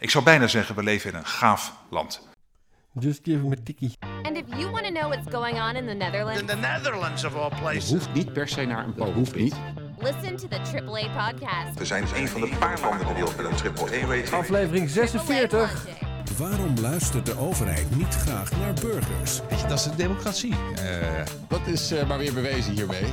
[0.00, 2.28] Ik zou bijna zeggen, we leven in een gaaf land.
[2.92, 3.96] Just give him a tikkie.
[4.22, 7.24] And if you want to know what's going on in the Netherlands, In the Netherlands
[7.24, 7.90] of all Je places.
[7.90, 9.14] hoeft niet per se naar een podium.
[9.16, 9.54] hoeft niet.
[9.98, 11.78] listen to the AAA podcast.
[11.78, 14.30] We zijn een van de paar landen in de wereld met een triple-E-rating.
[14.30, 15.52] Aflevering 46.
[15.84, 16.06] Logic.
[16.38, 19.40] Waarom luistert de overheid niet graag naar burgers?
[19.68, 20.54] Dat is de democratie.
[21.48, 23.04] Dat is eh, maar weer bewezen hiermee.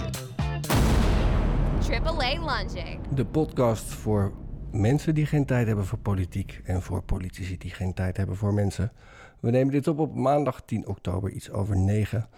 [1.89, 2.97] AAA Logic.
[3.09, 4.31] De podcast voor
[4.75, 8.53] mensen die geen tijd hebben voor politiek en voor politici die geen tijd hebben voor
[8.53, 8.91] mensen.
[9.39, 12.29] We nemen dit op op maandag 10 oktober, iets over 9.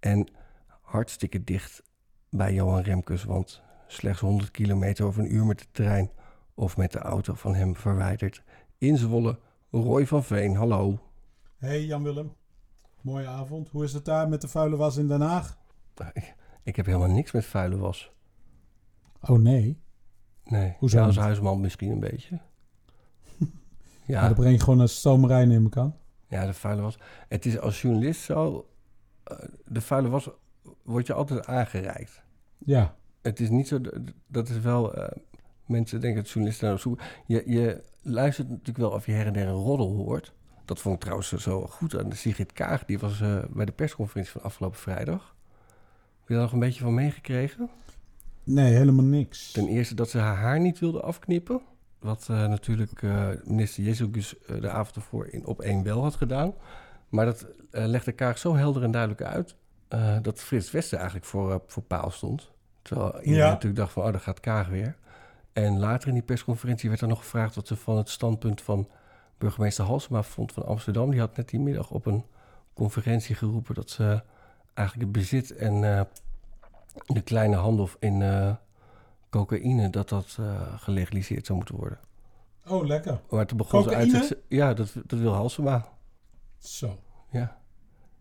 [0.00, 0.28] En
[0.80, 1.82] hartstikke dicht
[2.30, 6.10] bij Johan Remkes, want slechts 100 kilometer over een uur met de trein
[6.54, 8.42] of met de auto van hem verwijderd.
[8.78, 9.38] In Zwolle,
[9.70, 10.98] Roy van Veen, hallo.
[11.56, 12.32] Hey Jan-Willem,
[13.00, 13.68] mooie avond.
[13.68, 15.58] Hoe is het daar met de vuile was in Den Haag?
[16.62, 18.12] Ik heb helemaal niks met vuile was.
[19.20, 19.82] Oh nee,
[20.44, 21.24] Nee, Hoezo ja, als niet?
[21.24, 22.38] huisman misschien een beetje.
[23.38, 23.48] maar
[24.06, 25.96] ja, dan breng je gewoon een stomerij neem ik aan.
[26.28, 26.98] ja, de vuile was.
[27.28, 28.68] Het is als journalist zo.
[29.24, 30.28] eh, De vuile was
[30.82, 32.22] wordt je altijd aangereikt.
[32.58, 33.78] Ja, Het is niet zo.
[34.26, 34.94] Dat is wel.
[34.94, 35.16] eh,
[35.66, 37.00] mensen denken dat journalisten naar op zoek.
[37.26, 40.32] Je, je luistert natuurlijk wel of je her en der een roddel hoort.
[40.64, 42.84] Dat vond ik trouwens zo goed aan Sigrid Kaag.
[42.84, 45.36] Die was eh, bij de persconferentie van afgelopen vrijdag.
[46.18, 47.70] Heb je daar nog een beetje van meegekregen?
[48.44, 49.52] Nee, helemaal niks.
[49.52, 51.60] Ten eerste dat ze haar haar niet wilde afknippen.
[52.04, 56.14] Wat eh, natuurlijk eh, minister Jezus eh, de avond ervoor in op één wel had
[56.14, 56.54] gedaan.
[57.08, 59.56] Maar dat legde Kaag zo helder en duidelijk uit...
[60.22, 62.50] dat Frits Wester eigenlijk voor, voor paal stond.
[62.82, 63.48] Terwijl iedereen Ja.
[63.48, 64.96] natuurlijk dacht van, oh, daar gaat Kaag weer.
[65.52, 67.54] En later in die persconferentie werd er nog gevraagd...
[67.54, 68.88] wat ze van het standpunt van
[69.38, 71.10] burgemeester Halsema vond van Amsterdam.
[71.10, 72.24] Die had net die middag op een
[72.72, 73.74] conferentie geroepen...
[73.74, 74.22] dat ze
[74.74, 76.06] eigenlijk het bezit en
[77.06, 78.22] de kleine handel in...
[78.22, 78.54] eh,
[79.30, 81.98] cocaïne, dat dat eh, gelegaliseerd zou moeten worden.
[82.66, 83.20] Oh, lekker.
[83.30, 84.10] Maar toen begon Cocaïne?
[84.10, 84.36] ze uit...
[84.48, 85.88] Ja, dat, dat wil Halsema.
[86.58, 86.98] Zo.
[87.30, 87.58] Ja.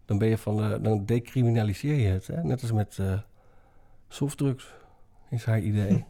[0.05, 0.57] Dan ben je van...
[0.57, 2.44] de- dan decriminaliseer je het, hè?
[2.44, 3.19] Net als met eh
[4.07, 4.73] softdrugs,
[5.29, 6.05] is haar idee.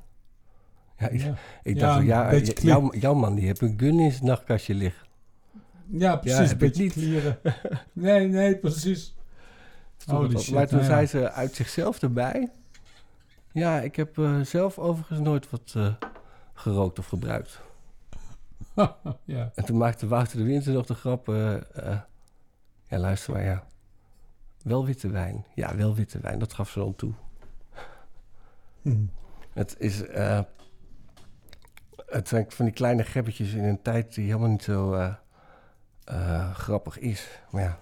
[0.97, 2.93] Ja, ik, Ja, ik Ja, dacht, ja, beetje j- klip.
[2.93, 5.07] jouw, man die heeft een gun in zijn nachtkastje liggen.
[5.87, 6.39] ja precies.
[6.39, 6.91] heb een beetje niet.
[6.93, 7.37] klieren.
[7.93, 9.15] Nee, nee, precies.
[10.05, 12.51] Holy shit, maar toen nou zei ze uit zichzelf erbij...
[13.53, 15.93] Ja, ik heb eh, zelf overigens nooit wat eh,
[16.53, 17.61] gerookt of gebruikt.
[19.23, 19.51] ja.
[19.55, 21.29] En toen maakte Wouter de Winter nog de grap...
[21.29, 21.99] eh,
[22.87, 23.63] ja, luister maar, ja.
[24.63, 25.45] Wel witte wijn.
[25.55, 26.39] Ja, wel witte wijn.
[26.39, 27.13] Dat gaf ze dan toe.
[28.81, 29.05] Hm.
[29.53, 29.97] Het is...
[32.05, 35.13] het zijn van die kleine greppetjes in een tijd die helemaal niet zo
[36.53, 37.39] grappig is.
[37.49, 37.79] Maar ja,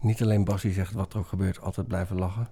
[0.00, 2.48] niet alleen Bassie zegt wat er ook gebeurt, altijd blijven lachen.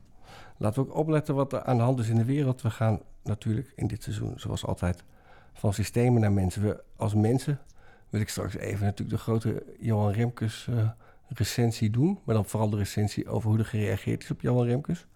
[0.57, 2.63] Laten we ook opletten wat er aan de hand is in de wereld.
[2.63, 5.05] We gaan natuurlijk in dit seizoen, zoals altijd,
[5.53, 6.63] van systemen naar mensen.
[6.63, 7.61] We, als mensen
[8.11, 10.89] wil ik straks even natuurlijk de grote Johan Remkes eh,
[11.29, 12.19] recensie doen.
[12.25, 15.07] Maar dan vooral de recensie over hoe er gereageerd is op Johan Remkes.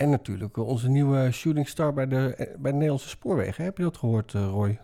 [0.00, 3.64] En natuurlijk eh, onze nieuwe shooting star bij de, eh, bij de Nederlandse spoorwegen.
[3.64, 4.78] Heb je dat gehoord, eh, Roy?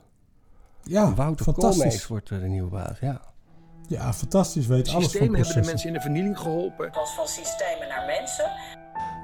[0.82, 1.82] ja Wouter fantastisch.
[1.82, 3.20] Koolmees wordt de nieuwe baas, ja.
[3.88, 4.66] Ja, fantastisch.
[4.66, 5.72] Weet alles van Systemen hebben de processen.
[5.72, 6.90] mensen in de vernieling geholpen.
[6.92, 8.50] was van systemen naar mensen.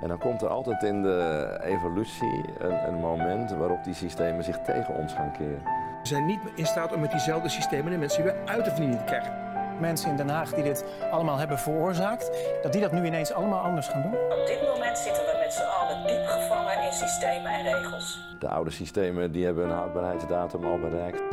[0.03, 4.59] En dan komt er altijd in de evolutie een, een moment waarop die systemen zich
[4.59, 5.63] tegen ons gaan keren.
[6.03, 8.99] We zijn niet in staat om met diezelfde systemen de mensen weer uit de vernieling
[8.99, 9.52] te krijgen.
[9.83, 12.31] Mensen in Den Haag die dit allemaal hebben veroorzaakt,
[12.63, 14.15] dat die dat nu ineens allemaal anders gaan doen?
[14.15, 18.19] Op dit moment zitten we met z'n allen diep gevangen in systemen en regels.
[18.39, 21.23] De oude systemen die hebben hun houdbaarheidsdatum al bereikt.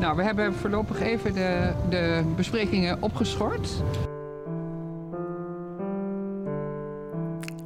[0.00, 3.82] Nou, we hebben voorlopig even de, de besprekingen opgeschort.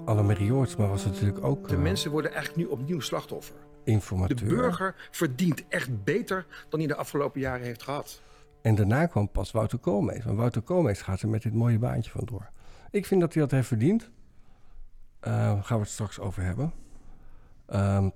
[0.04, 3.54] Annemarie Joortsma was natuurlijk ook De eh, mensen worden eigenlijk nu opnieuw slachtoffer.
[3.84, 4.48] De informateur.
[4.48, 8.20] burger verdient echt beter dan hij de afgelopen jaren heeft gehad.
[8.62, 10.24] En daarna kwam pas Wouter Koolmees.
[10.24, 12.50] Want Wouter Koolmees gaat er met dit mooie baantje vandoor.
[12.90, 14.10] Ik vind dat hij dat heeft verdiend.
[15.20, 16.72] Daar gaan we het straks over hebben.
[17.66, 18.10] Ehm,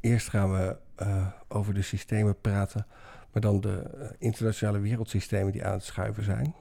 [0.00, 2.86] eerst gaan we eh, over de systemen praten.
[3.32, 6.54] Maar dan de eh, internationale wereldsystemen die aan het schuiven zijn.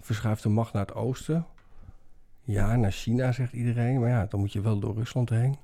[0.00, 1.46] Verschuift de macht naar het oosten.
[2.42, 4.00] Ja, naar China, zegt iedereen.
[4.00, 5.56] Maar ja, dan moet je wel door Rusland heen.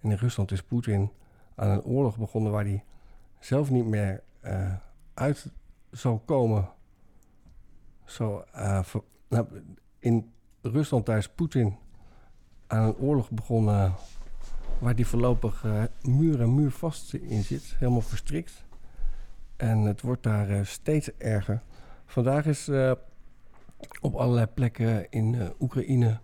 [0.00, 1.10] En in Rusland is Poetin
[1.54, 2.84] aan een oorlog begonnen waar hij
[3.38, 4.22] zelf niet meer
[5.14, 5.46] uit
[5.96, 6.68] zal komen.
[8.04, 8.84] Zo, eh,
[9.28, 9.46] nou,
[9.98, 10.32] in
[10.62, 11.76] Rusland is Poetin
[12.66, 13.94] aan een oorlog begonnen
[14.78, 18.64] waar die voorlopig eh, muur en muur vast in zit, helemaal verstrikt.
[19.56, 21.62] En het wordt daar eh, steeds erger.
[22.04, 22.92] Vandaag is eh,
[24.00, 26.20] op allerlei plekken in eh, Oekraïne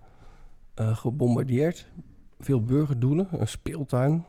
[0.74, 1.88] eh, gebombardeerd.
[2.38, 4.24] Veel burgerdoelen, een speeltuin.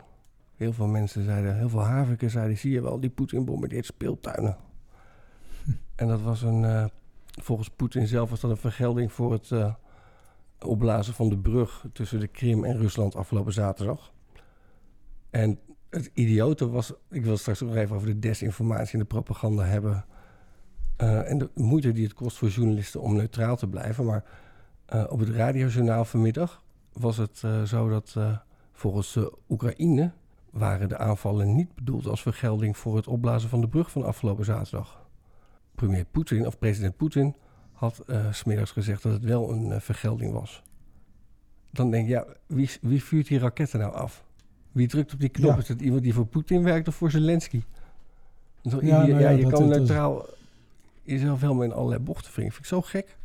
[0.56, 4.58] Heel veel mensen zeiden, heel veel haviken zeiden, zie je wel, die Poetin bombardeert speeltuinen.
[5.96, 6.86] En dat was een, eh,
[7.42, 9.74] volgens Poetin zelf was dat een vergelding voor het eh,
[10.60, 14.14] opblazen van de brug tussen de Krim en Rusland afgelopen zaterdag.
[15.30, 19.64] En het idiote was, ik wil straks nog even over de desinformatie en de propaganda
[19.64, 20.06] hebben.
[20.98, 24.06] eh, en de moeite die het kost voor journalisten om neutraal te blijven.
[24.06, 24.24] Maar
[25.10, 28.18] op het radiojournaal vanmiddag was het zo dat
[28.72, 29.18] volgens
[29.50, 30.12] Oekraïne
[30.52, 34.46] waren de aanvallen niet bedoeld als vergelding voor het opblazen van de brug van afgelopen
[34.46, 35.03] zaterdag.
[35.76, 37.36] Premier Poetin, of president Poetin,
[37.72, 40.64] had eh, s smiddags gezegd dat het wel een eh, vergelding was.
[41.72, 44.24] Dan denk je, ja, wie, wie vuurt die raketten nou af?
[44.72, 45.52] Wie drukt op die knop?
[45.52, 45.58] Ja.
[45.58, 47.62] Is dat iemand die voor Poetin werkt of voor Zelensky?
[48.64, 50.26] Zo, Ja, nou ja, ja, je dat- kan dat is- neutraal
[51.04, 52.52] jezelf helemaal in allerlei bochten wringen.
[52.52, 53.18] Vind ik zo gek.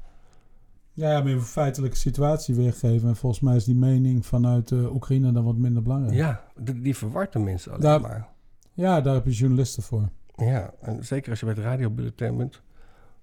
[0.92, 3.08] Ja, maar een feitelijke situatie weergeven.
[3.08, 6.14] En volgens mij is die mening vanuit eh, Oekraïne dan wat minder belangrijk.
[6.16, 8.28] Ja, die, die verwart de mensen alleen Daar- maar.
[8.74, 10.08] Ja, daar heb je journalisten voor.
[10.38, 12.62] Ja, en zeker als je bij het radiobulletin bent,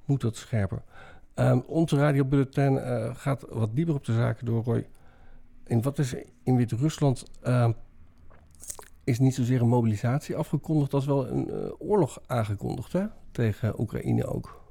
[0.05, 0.81] moet dat scherper.
[1.33, 4.87] Ehm, onze radiobulletin eh, gaat wat dieper op de zaken door, Roy.
[5.63, 7.71] In wat is in Wit-Rusland ehm,
[9.03, 13.05] is niet zozeer een mobilisatie afgekondigd als wel een eh, oorlog aangekondigd, hè?
[13.31, 14.63] Tegen Oekraïne ook.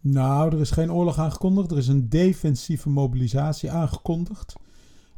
[0.00, 1.70] Nou, er is geen oorlog aangekondigd.
[1.70, 4.54] Er is een defensieve mobilisatie aangekondigd.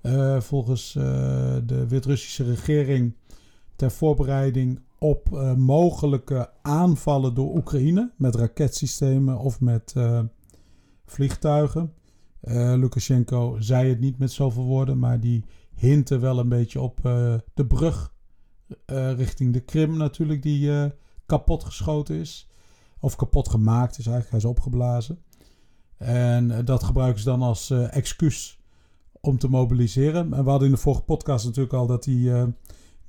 [0.00, 3.14] Eh, volgens de Wit-Russische regering
[3.76, 10.20] ter voorbereiding op eh, mogelijke aanvallen door Oekraïne met raketsystemen of met eh,
[11.06, 11.92] vliegtuigen.
[12.40, 15.44] Eh, Lukashenko zei het niet met zoveel woorden, maar die
[15.74, 16.98] hintte wel een beetje op
[17.54, 18.12] de brug
[19.16, 20.92] richting de Krim natuurlijk, die
[21.26, 22.50] kapot geschoten is.
[23.00, 25.18] Of kapot gemaakt is eigenlijk, hij is opgeblazen.
[25.96, 28.60] En dat gebruiken ze dan als excuus
[29.20, 30.34] om te mobiliseren.
[30.34, 32.44] En we hadden in de vorige podcast natuurlijk al dat eh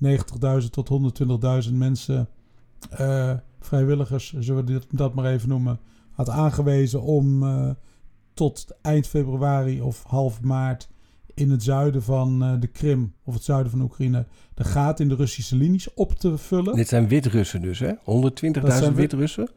[0.05, 0.89] 90.000 tot
[1.67, 2.27] 120.000 mensen,
[2.89, 5.79] eh, vrijwilligers, zullen we dat maar even noemen,
[6.11, 7.69] had aangewezen om eh,
[8.33, 10.89] tot eind februari of half maart
[11.33, 15.09] in het zuiden van eh, de Krim of het zuiden van Oekraïne de gaten in
[15.09, 16.75] de Russische linies op te vullen.
[16.75, 17.91] Dit zijn Wit-Russen dus, hè?
[17.91, 19.49] 120.000 Dat zijn wit- Wit-Russen?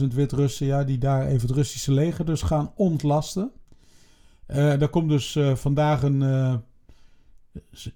[0.00, 3.50] 120.000 Wit-Russen, ja, die daar even het Russische leger dus gaan ontlasten.
[4.46, 6.22] Eh daar komt dus vandaag een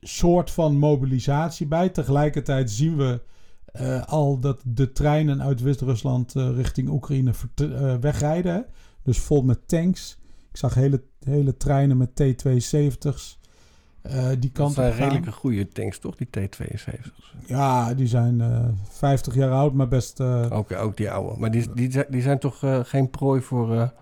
[0.00, 1.88] soort van mobilisatie bij.
[1.88, 3.20] Tegelijkertijd zien we
[3.64, 8.52] eh, al dat de treinen uit Wit-Rusland eh, richting Oekraïne eh, wegrijden.
[8.54, 8.60] hè.
[9.02, 10.18] Dus vol met tanks.
[10.50, 13.38] Ik zag hele, hele treinen met T-72's.
[14.02, 15.02] eh die Dat kant zijn op gaan.
[15.08, 16.16] redelijke goede tanks, toch?
[16.16, 17.34] Die T-72's.
[17.46, 20.20] Ja, die zijn eh 50 jaar oud, maar best...
[20.20, 21.38] eh, Ook, ook die oude.
[21.40, 23.92] Maar die, die, zijn- die zijn toch geen prooi voor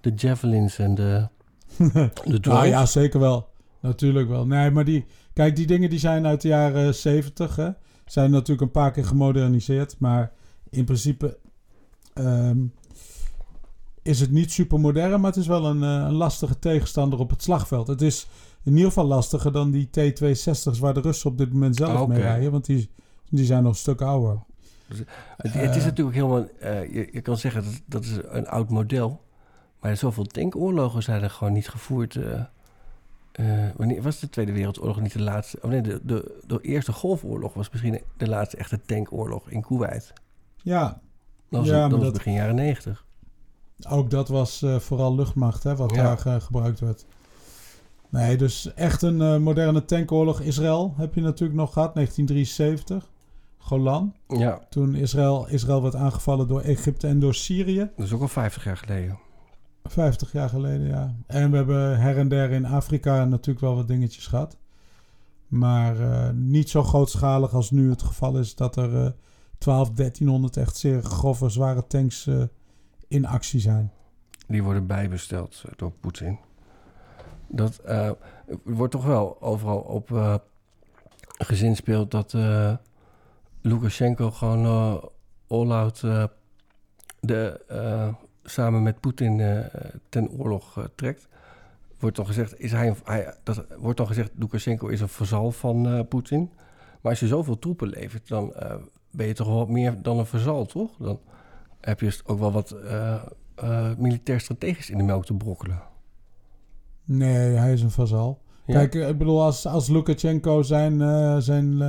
[0.00, 1.28] de javelins en de,
[1.76, 2.46] de drones?
[2.46, 3.48] Nou ja, zeker wel.
[3.86, 4.46] Natuurlijk wel.
[4.46, 5.06] Nee, maar die...
[5.32, 7.70] Kijk, die dingen die zijn uit de jaren 70, hè.
[8.06, 9.96] Zijn natuurlijk een paar keer gemoderniseerd.
[9.98, 10.32] Maar
[10.70, 11.38] in principe
[12.14, 12.58] ehm,
[14.02, 15.20] is het niet super modern.
[15.20, 17.86] Maar het is wel een, eh, een lastige tegenstander op het slagveld.
[17.86, 18.26] Het is
[18.64, 22.20] in ieder geval lastiger dan die T-62's waar de Russen op dit moment zelf mee
[22.20, 22.50] rijden.
[22.50, 22.90] Want die,
[23.30, 24.38] die zijn nog een stuk ouder.
[24.88, 26.46] Dus het, het is Eh, natuurlijk helemaal...
[26.60, 29.20] eh, je, je kan zeggen dat dat is een oud model.
[29.80, 32.18] Maar zoveel tankoorlogen zijn er gewoon niet gevoerd.
[33.36, 33.46] Eh,
[33.76, 35.58] wanneer was de Tweede Wereldoorlog niet de laatste?
[35.62, 40.12] Oh nee, de, de, de Eerste Golfoorlog was misschien de laatste echte tankoorlog in Kuwait.
[40.62, 41.00] Ja.
[41.50, 43.04] Dat was, Ja, dat dat- begin jaren negentig.
[43.88, 46.02] Ook dat was eh, vooral luchtmacht, hè, wat Ja.
[46.02, 47.04] daar eh, gebruikt werd.
[48.08, 50.40] Nee, dus echt een moderne tankoorlog.
[50.40, 53.10] Israël heb je natuurlijk nog gehad, 1973.
[53.58, 54.14] Golan.
[54.28, 54.60] Ja.
[54.70, 57.90] Toen Israël, Israël werd aangevallen door Egypte en door Syrië.
[57.96, 59.18] Dat is ook al 50 jaar geleden.
[59.88, 61.14] 50 jaar geleden, ja.
[61.26, 64.56] En we hebben her en der in Afrika natuurlijk wel wat dingetjes gehad.
[65.48, 69.10] Maar eh, niet zo grootschalig als nu het geval is dat er eh
[69.58, 72.42] 12, 1300 echt zeer grove, zware tanks eh,
[73.08, 73.92] in actie zijn.
[74.46, 76.38] Die worden bijbesteld eh, door Poetin.
[77.48, 77.80] Dat
[78.64, 80.40] wordt toch wel overal op
[81.38, 82.32] gezinspeeld dat
[83.60, 85.00] Lukashenko gewoon
[85.46, 86.00] all-out
[87.20, 87.60] de,
[88.50, 91.28] samen met Poetin eh, ten oorlog eh, trekt.
[91.98, 95.86] Wordt dan gezegd, is hij, hij, dat wordt dan gezegd, Lukashenko is een verzal van
[95.86, 96.50] eh, Poetin.
[97.00, 98.52] Maar als je zoveel troepen levert, dan
[99.10, 100.96] ben je toch wel meer dan een verzal, toch?
[100.98, 101.20] Dan
[101.80, 102.76] heb je ook wel wat
[103.98, 105.82] militair strategisch in de melk te brokkelen.
[107.04, 108.40] Nee, hij is een vazal.
[108.66, 108.74] Ja.
[108.74, 111.82] Kijk, ik bedoel, als, als Lukashenko zijn, eh, zijn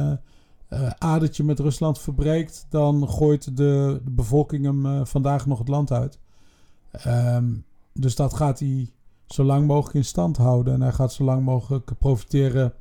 [0.97, 6.19] adertje met Rusland verbreekt, dan gooit de, de bevolking hem vandaag nog het land uit.
[6.91, 7.45] Ehm,
[7.93, 8.89] dus dat gaat hij
[9.27, 10.73] zo lang mogelijk in stand houden.
[10.73, 12.73] En hij gaat zo lang mogelijk profiteren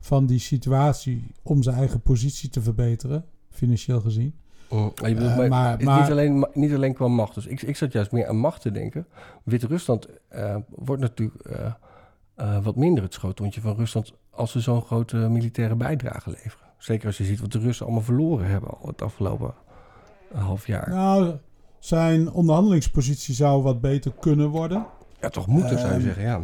[0.00, 4.34] van die situatie om zijn eigen positie te verbeteren, financieel gezien.
[4.68, 7.34] Oh, je bedoelt, Eh, maar, maar- het- maar- niet, alleen, niet alleen qua macht.
[7.34, 9.06] Dus ik, ik zat juist meer aan macht te denken.
[9.42, 14.12] Wit-Rusland eh, wordt natuurlijk eh, wat minder het schootontje van Rusland...
[14.30, 16.66] als ze zo'n grote militaire bijdrage leveren.
[16.78, 19.54] Zeker als je ziet wat de Russen allemaal verloren hebben al het afgelopen
[20.34, 20.88] half jaar.
[20.90, 21.34] Nou,
[21.84, 24.86] zijn onderhandelingspositie zou wat beter kunnen worden.
[25.20, 26.40] Ja, toch moeten, zou je Ehm, zeggen, ja.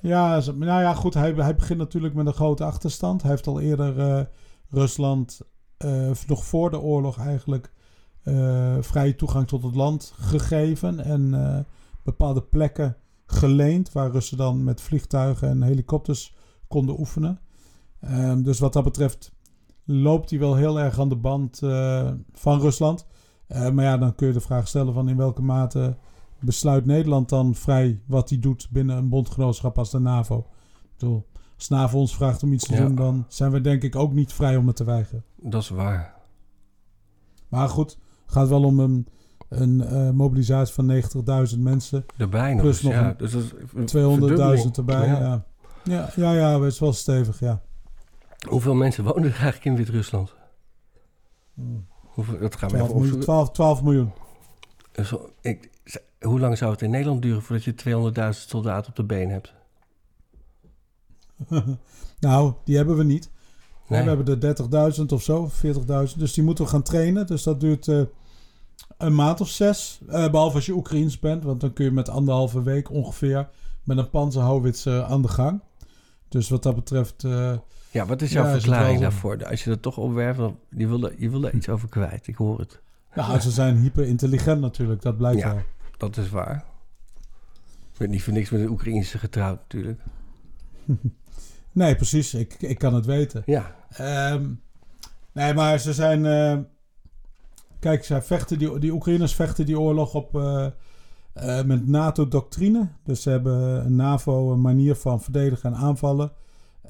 [0.00, 1.14] Ja, nou ja, goed.
[1.14, 3.22] Hij, hij begint natuurlijk met een grote achterstand.
[3.22, 4.24] Hij heeft al eerder eh,
[4.70, 5.40] Rusland,
[5.76, 7.72] eh, nog voor de oorlog eigenlijk,
[8.22, 11.04] eh, vrije toegang tot het land gegeven.
[11.04, 11.66] En
[12.02, 16.34] bepaalde plekken geleend, waar Russen dan met vliegtuigen en helikopters
[16.68, 17.40] konden oefenen.
[18.00, 19.32] Ehm, dus wat dat betreft
[19.84, 21.58] loopt hij wel heel erg aan de band
[22.32, 23.06] van Rusland.
[23.50, 25.96] Eh, maar ja, dan kun je de vraag stellen van in welke mate
[26.38, 30.38] besluit Nederland dan vrij wat hij doet binnen een bondgenootschap als de NAVO.
[30.38, 31.26] Ik bedoel,
[31.56, 32.80] als NAVO ons vraagt om iets te Ja.
[32.80, 35.24] doen, dan zijn we denk ik ook niet vrij om het te weigeren.
[35.36, 36.14] Dat is waar.
[37.48, 37.90] Maar goed,
[38.24, 39.06] het gaat wel om een,
[39.48, 40.86] een eh, mobilisatie van
[41.54, 42.04] 90.000 mensen.
[42.16, 43.14] Erbij nog Plus nog ja.
[43.18, 43.52] Dus dat is
[43.94, 44.18] een
[44.66, 45.06] 200.000 erbij.
[45.06, 45.44] Ja.
[45.84, 47.60] Ja, ja, ja, dat is wel stevig, ja.
[48.48, 50.34] Hoeveel mensen wonen er eigenlijk in Wit-Rusland?
[52.24, 53.20] Hoeveel, dat gaan we 12 even miljoen.
[53.20, 53.20] opzoeken.
[53.20, 54.12] 12, 12 miljoen.
[54.92, 55.70] En Zo, ik,
[56.20, 57.74] hoe lang zou het in Nederland duren voordat je
[58.34, 59.52] 200.000 soldaten op de been hebt?
[62.20, 63.30] nou, die hebben we niet.
[63.88, 64.02] Nee.
[64.02, 66.16] We hebben er 30.000 of zo, 40.000.
[66.16, 67.26] Dus die moeten we gaan trainen.
[67.26, 68.02] Dus dat duurt eh,
[68.98, 70.00] een maand of zes.
[70.08, 71.44] Eh, behalve als je Oekraïens bent.
[71.44, 73.48] Want dan kun je met anderhalve week ongeveer
[73.84, 75.62] met een panzerhouwits eh, aan de gang.
[76.28, 77.24] Dus wat dat betreft...
[77.90, 79.46] Ja, wat is jouw ja, verklaring daarvoor?
[79.46, 82.26] Als je dat toch opwerpt, dan- je wil, je wil daar iets over kwijt.
[82.26, 82.80] Ik hoor het.
[83.14, 85.02] Nou, ze zijn hyper intelligent natuurlijk.
[85.02, 85.62] Dat blijkt Ja, wel.
[85.96, 86.64] dat is waar.
[87.92, 90.00] Ik ben niet voor niks met een Oekraïnse getrouwd natuurlijk.
[91.72, 92.34] Nee, precies.
[92.34, 93.42] Ik, ik kan het weten.
[93.46, 93.74] Ja.
[93.90, 94.48] Ehm,
[95.32, 96.26] nee, maar ze zijn...
[96.26, 96.58] eh,
[97.78, 100.34] kijk, zij vechten die, die Oekraïners vechten die oorlog op...
[100.36, 100.66] eh,
[101.32, 102.88] eh, met NATO-doctrine.
[103.04, 106.32] Dus ze hebben een NAVO een manier van verdedigen en aanvallen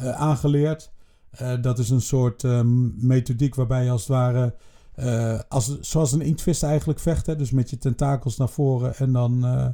[0.09, 0.93] aangeleerd.
[1.31, 2.61] Eh, dat is een soort eh,
[2.97, 4.55] methodiek waarbij je als het ware...
[4.95, 7.27] eh, als, zoals een inktvis eigenlijk vecht.
[7.27, 7.37] Hè?
[7.37, 9.67] Dus met je tentakels naar voren en dan eh,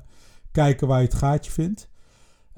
[0.53, 1.89] kijken waar je het gaatje vindt.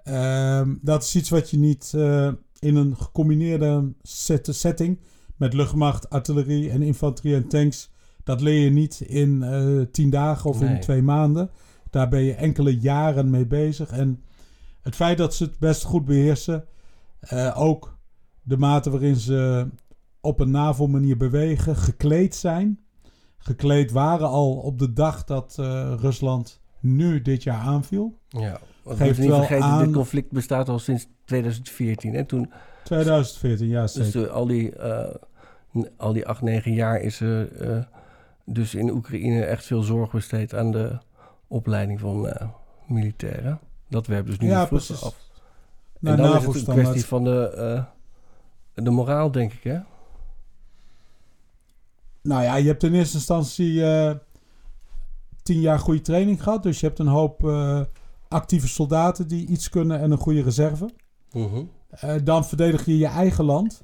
[0.05, 4.99] Ehm, dat is iets wat je niet eh, in een gecombineerde set- setting
[5.37, 7.91] met luchtmacht, artillerie en infanterie en tanks.
[8.25, 11.51] Dat leer je niet in eh, tien dagen of in twee maanden.
[11.91, 13.91] Daar ben je enkele jaren mee bezig.
[13.91, 14.23] En
[14.83, 16.65] het feit dat ze het best goed beheersen,
[17.21, 17.99] eh, ook
[18.43, 19.69] de mate waarin ze
[20.21, 22.81] op een NAVO-manier bewegen, gekleed zijn.
[23.39, 28.19] Gekleed waren al op de dag dat eh, Rusland nu dit jaar aanviel.
[28.29, 32.15] Ja, want Geeft niet wel vergeten, aan- dit conflict bestaat al sinds 2014.
[32.15, 32.53] En toen,
[32.85, 34.21] 2014, ja dus zeker.
[34.21, 35.15] de- al, die, eh,
[35.97, 37.89] al die acht, negen jaar is er
[38.45, 40.99] dus in Oekraïne echt veel zorg besteed aan de
[41.47, 42.29] opleiding van
[42.87, 43.59] militairen.
[43.89, 45.05] Dat werpt dus nu Ja, precies.
[45.05, 45.27] af.
[46.01, 47.49] Naar en dan is het een kwestie van de,
[48.75, 49.79] eh, de moraal, denk ik, hè?
[52.23, 54.15] Nou ja, je hebt in eerste instantie eh,
[55.43, 56.63] tien jaar goede training gehad.
[56.63, 57.81] Dus je hebt een hoop eh,
[58.29, 60.91] actieve soldaten die iets kunnen en een goede reserve.
[61.33, 61.63] Mhm.
[62.25, 63.83] Dan verdedig je je eigen land.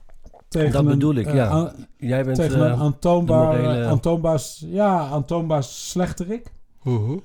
[0.49, 1.47] Tegen Dat een, bedoel ik, ja.
[1.49, 6.53] aan- Jij bent tegen een aantoonbaar, de morele- aantoonbaar, ja, aantoonbaar slechterik.
[6.83, 7.19] Mhm.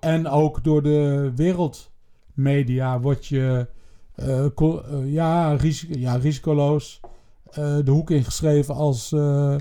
[0.00, 3.66] En ook door de wereldmedia word je
[5.04, 7.00] ja, risico, ja, risicoloos
[7.56, 9.56] eh, de hoek ingeschreven als eh,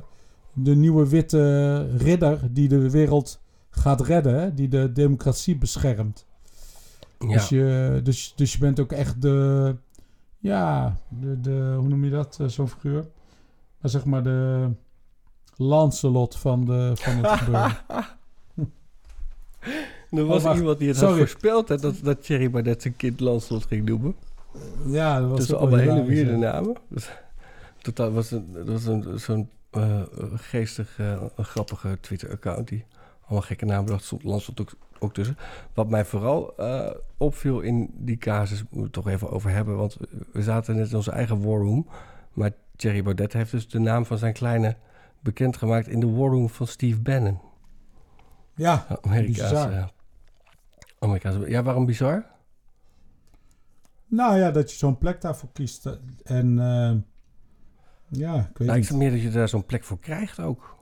[0.53, 6.25] de nieuwe witte ridder die de wereld gaat redden, hè, die de democratie beschermt.
[7.19, 7.27] Ja.
[7.27, 9.75] Dus, je, dus, dus je bent ook echt de,
[10.39, 13.05] ja, de, de hoe noem je dat, eh, zo'n figuur?
[13.81, 14.69] Maar zeg maar de
[15.55, 17.77] Lancelot van, de, van het gebeuren.
[20.09, 23.19] Er was Oh, iemand die het had voorspeld hè, dat, dat Thierry Baudet zijn kind
[23.19, 24.15] Lancelot ging noemen.
[24.85, 26.37] Ja, dat was Dus allemaal hele weirde ja.
[26.37, 26.75] namen.
[26.87, 27.09] Dus,
[27.81, 30.01] totaal was een, dat was een, zo'n eh,
[30.35, 32.85] geestig, eh, grappige Twitter-account die
[33.21, 34.03] allemaal gekke namen bracht.
[34.03, 35.37] Stond ook, ook tussen.
[35.73, 39.77] Wat mij vooral eh, opviel in die casus, moeten we het toch even over hebben.
[39.77, 39.97] Want
[40.31, 41.87] we zaten net in onze eigen warroom.
[42.33, 44.75] Maar Thierry Baudet heeft dus de naam van zijn kleine
[45.19, 47.39] bekendgemaakt in de warroom van Steve Bannon.
[48.55, 49.89] Ja, Amerikaanse.
[50.99, 51.49] Amerikaanse.
[51.49, 52.25] Ja, waarom bizar?
[54.15, 55.85] Nou ja, dat je zo'n plek daarvoor kiest.
[56.23, 56.91] En eh,
[58.19, 60.77] ja, ik weet Nou, ik vind meer dat je daar zo'n plek voor krijgt ook.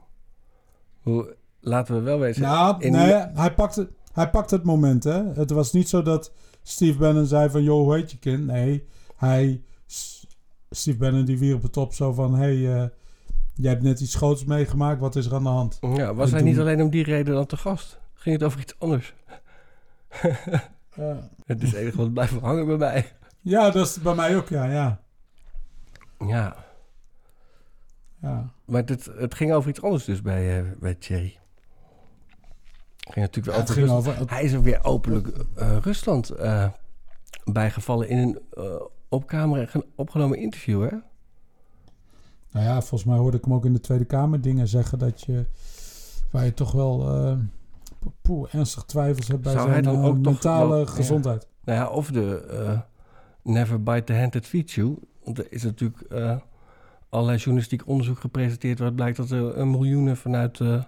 [1.02, 2.42] Hoe, laten we wel wezen.
[2.42, 5.32] Nou, in- nee, hij pakte, hij pakte het moment, hè.
[5.32, 7.62] Het was niet zo dat Steve Bannon zei van...
[7.62, 8.46] joh, hoe heet je kind?
[8.46, 8.86] Nee,
[9.16, 9.62] hij...
[10.70, 12.34] Steve Bannon die wierp het op zo van...
[12.34, 12.88] hey, eh,
[13.54, 15.00] Jij hebt net iets groots meegemaakt.
[15.00, 15.78] Wat is er aan de hand?
[15.80, 17.98] Ja, was hij niet alleen om die reden dan te gast?
[18.14, 19.14] Ging het over iets anders?
[20.96, 21.28] Ja.
[21.46, 23.12] Het is het enige wat blijft hangen bij mij.
[23.44, 24.64] Ja, dat is bij mij ook, ja.
[24.64, 25.00] ja.
[26.18, 26.56] Ja.
[28.20, 28.50] Ja.
[28.64, 31.38] Maar het, het ging over iets anders dus bij, eh, bij Thierry.
[32.96, 36.30] Het ging natuurlijk wel Ja, over, ging over- Hij is er weer openlijk eh, Rusland
[36.30, 36.68] eh,
[37.44, 38.40] bijgevallen in een
[39.08, 40.96] op camera ge- opgenomen interview, hè?
[42.50, 45.22] Nou ja, volgens mij hoorde ik hem ook in de Tweede Kamer dingen zeggen dat
[45.22, 45.46] je...
[46.30, 47.36] Waar je toch wel eh,
[48.22, 50.86] poeh, ernstig twijfels hebt bij Zou zijn hij dan ook toch mentale ja.
[50.86, 51.46] gezondheid.
[51.64, 52.46] Nou ja, of de
[53.44, 54.98] Never Bite the Hand That Feeds You.
[55.24, 56.36] Want er is natuurlijk eh,
[57.08, 58.78] allerlei journalistiek onderzoek gepresenteerd...
[58.78, 60.82] waaruit blijkt dat er een miljoenen vanuit eh,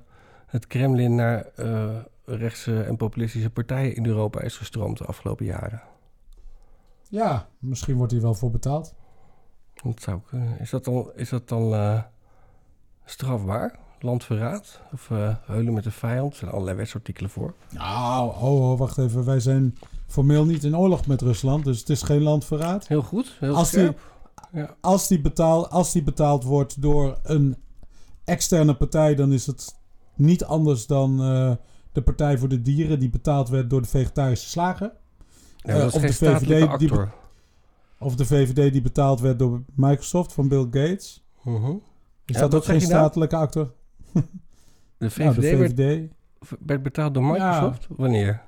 [0.47, 1.15] het Kremlin...
[1.15, 5.83] naar eh, rechtse en populistische partijen in Europa is gestroomd de afgelopen jaren.
[7.09, 8.95] Ja, misschien wordt hij wel voor betaald.
[9.83, 10.59] Dat zou kunnen.
[10.61, 12.05] Is dat dan, is dat dan
[13.05, 13.79] strafbaar?
[14.07, 14.81] Landverraad?
[14.93, 16.33] Of eh, heulen met de vijand?
[16.33, 17.55] Er zijn allerlei wetsartikelen voor.
[17.71, 19.25] Nou, oh, oh, wacht even.
[19.25, 22.87] Wij zijn formeel niet in oorlog met Rusland, dus het is geen landverraad.
[22.89, 23.91] Heel goed, heel als die.
[24.53, 24.75] Ja.
[24.81, 27.57] als, die betaal, als die betaald wordt door een
[28.25, 29.75] externe partij, dan is het
[30.15, 31.53] niet anders dan eh,
[31.93, 34.93] de Partij voor de Dieren, die betaald werd door de vegetarische slager.
[35.57, 37.13] Ja, is of, de VVD, die, be- actor.
[37.99, 41.25] of de VVD die betaald werd door Microsoft van Bill Gates.
[41.43, 41.71] Mhm.
[42.25, 42.87] Is Ja, dat ook geen nou?
[42.89, 43.73] statelijke actor?
[44.99, 46.09] De VVD, Nou, de werd- VVD.
[46.67, 47.87] werd, betaald door Microsoft?
[47.91, 48.43] Wanneer?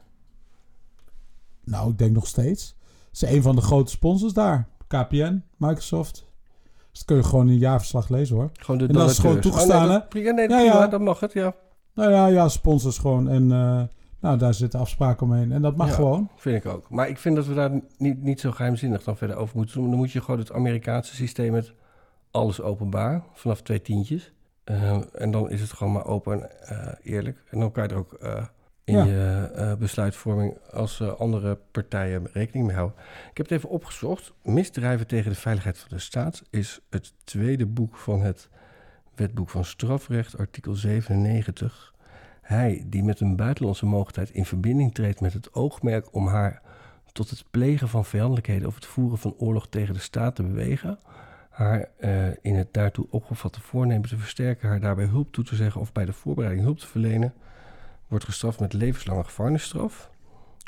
[1.64, 2.76] Nou, ik denk nog steeds.
[3.10, 4.68] Ze is een van de grote sponsors daar.
[4.86, 6.26] KPN, Microsoft.
[6.90, 8.50] Dus dat kun je gewoon in een jaarverslag lezen hoor.
[8.52, 10.32] Gewoon de en dat is gewoon toegestaan, Oh, nee, hè?
[10.34, 11.54] dat- ja, nee, ja, dat mag het, ja.
[11.94, 13.28] Nou ja, ja, sponsors gewoon.
[13.28, 13.82] En eh,
[14.20, 15.52] nou, daar zitten afspraken omheen.
[15.52, 16.30] En dat mag Ja, gewoon.
[16.36, 16.90] Vind ik ook.
[16.90, 19.88] Maar ik vind dat we daar niet, niet zo geheimzinnig dan verder over moeten doen.
[19.88, 21.72] Dan moet je gewoon het Amerikaanse systeem met
[22.30, 24.32] alles openbaar, vanaf twee tientjes.
[24.68, 27.42] Eh, en dan is het gewoon maar open en eh, eerlijk.
[27.50, 28.44] En dan kan je er ook eh,
[28.84, 29.04] in Ja.
[29.04, 32.98] je besluitvorming als andere partijen rekening mee houden.
[33.30, 34.32] Ik heb het even opgezocht.
[34.42, 38.48] Misdrijven tegen de veiligheid van de staat is het tweede boek van het
[39.14, 41.94] wetboek van strafrecht, artikel 97.
[42.40, 46.62] Hij die met een buitenlandse mogelijkheid in verbinding treedt met het oogmerk om haar
[47.12, 50.98] tot het plegen van vijandelijkheden of het voeren van oorlog tegen de staat te bewegen,
[51.58, 55.80] haar eh, in het daartoe opgevatte voornemen te versterken, haar daarbij hulp toe te zeggen
[55.80, 57.34] of bij de voorbereiding hulp te verlenen,
[58.08, 60.10] wordt gestraft met levenslange gevangenisstraf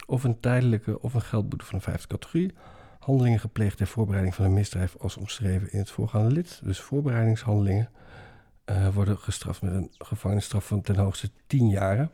[0.07, 2.55] of een tijdelijke of een geldboete van de vijfde categorie.
[2.99, 7.91] Handelingen gepleegd ter voorbereiding van een misdrijf als omschreven in het voorgaande lid, dus voorbereidingshandelingen,
[8.65, 12.11] eh, worden gestraft met een gevangenisstraf van ten hoogste 10 jaren.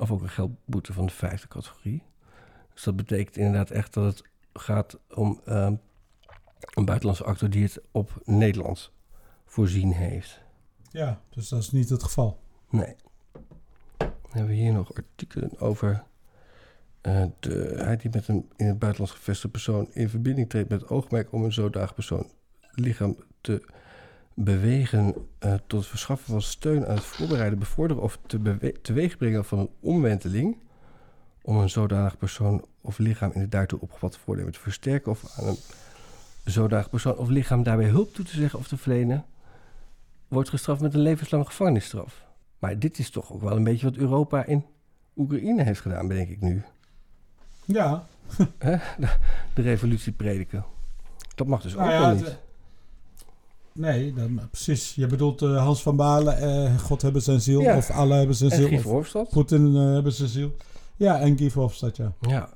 [0.00, 2.02] Of ook een geldboete van de vijfde categorie.
[2.72, 4.22] Dus dat betekent inderdaad echt dat het
[4.52, 5.70] gaat om eh,
[6.74, 8.92] een buitenlandse actor die het op Nederlands
[9.44, 10.40] voorzien heeft.
[10.90, 12.40] Ja, dus dat is niet het geval.
[12.70, 12.96] Nee.
[13.96, 16.04] Dan hebben we hier nog artikelen over
[17.00, 20.88] eh, de, hij die met een in het buitenland gevestigde persoon in verbinding treedt met
[20.88, 22.30] oogmerk om een zodanig persoon
[22.70, 23.64] lichaam te
[24.34, 29.58] bewegen eh, tot het verschaffen van steun aan het voorbereiden, bevorderen of te teweegbrengen van
[29.58, 30.58] een omwenteling
[31.42, 35.46] om een zodanig persoon of lichaam in het daartoe opgevatte voornemen te versterken of aan
[35.46, 35.58] een
[36.44, 39.24] zodanig persoon of lichaam daarbij hulp toe te zeggen of te verlenen,
[40.28, 42.24] wordt gestraft met een levenslange gevangenisstraf.
[42.58, 44.64] Maar dit is toch ook wel een beetje wat Europa in
[45.16, 46.62] Oekraïne heeft gedaan, bedenk ik nu.
[47.64, 48.06] Ja.
[48.58, 48.78] De,
[49.54, 50.64] de revolutie prediken.
[51.34, 52.36] Dat mag dus Nou ook ja, wel het- niet.
[53.72, 54.94] Nee, dan, precies.
[54.94, 57.60] Je bedoelt eh, Hans van Balen, eh, God hebben zijn ziel.
[57.60, 57.76] Ja.
[57.76, 58.66] Of Allah hebben zijn En ziel.
[58.66, 59.30] Guy of Verhofstadt.
[59.30, 60.56] Poetin eh, hebben zijn ziel.
[60.96, 62.12] Ja, en Guy Verhofstadt, ja.
[62.20, 62.48] Ja.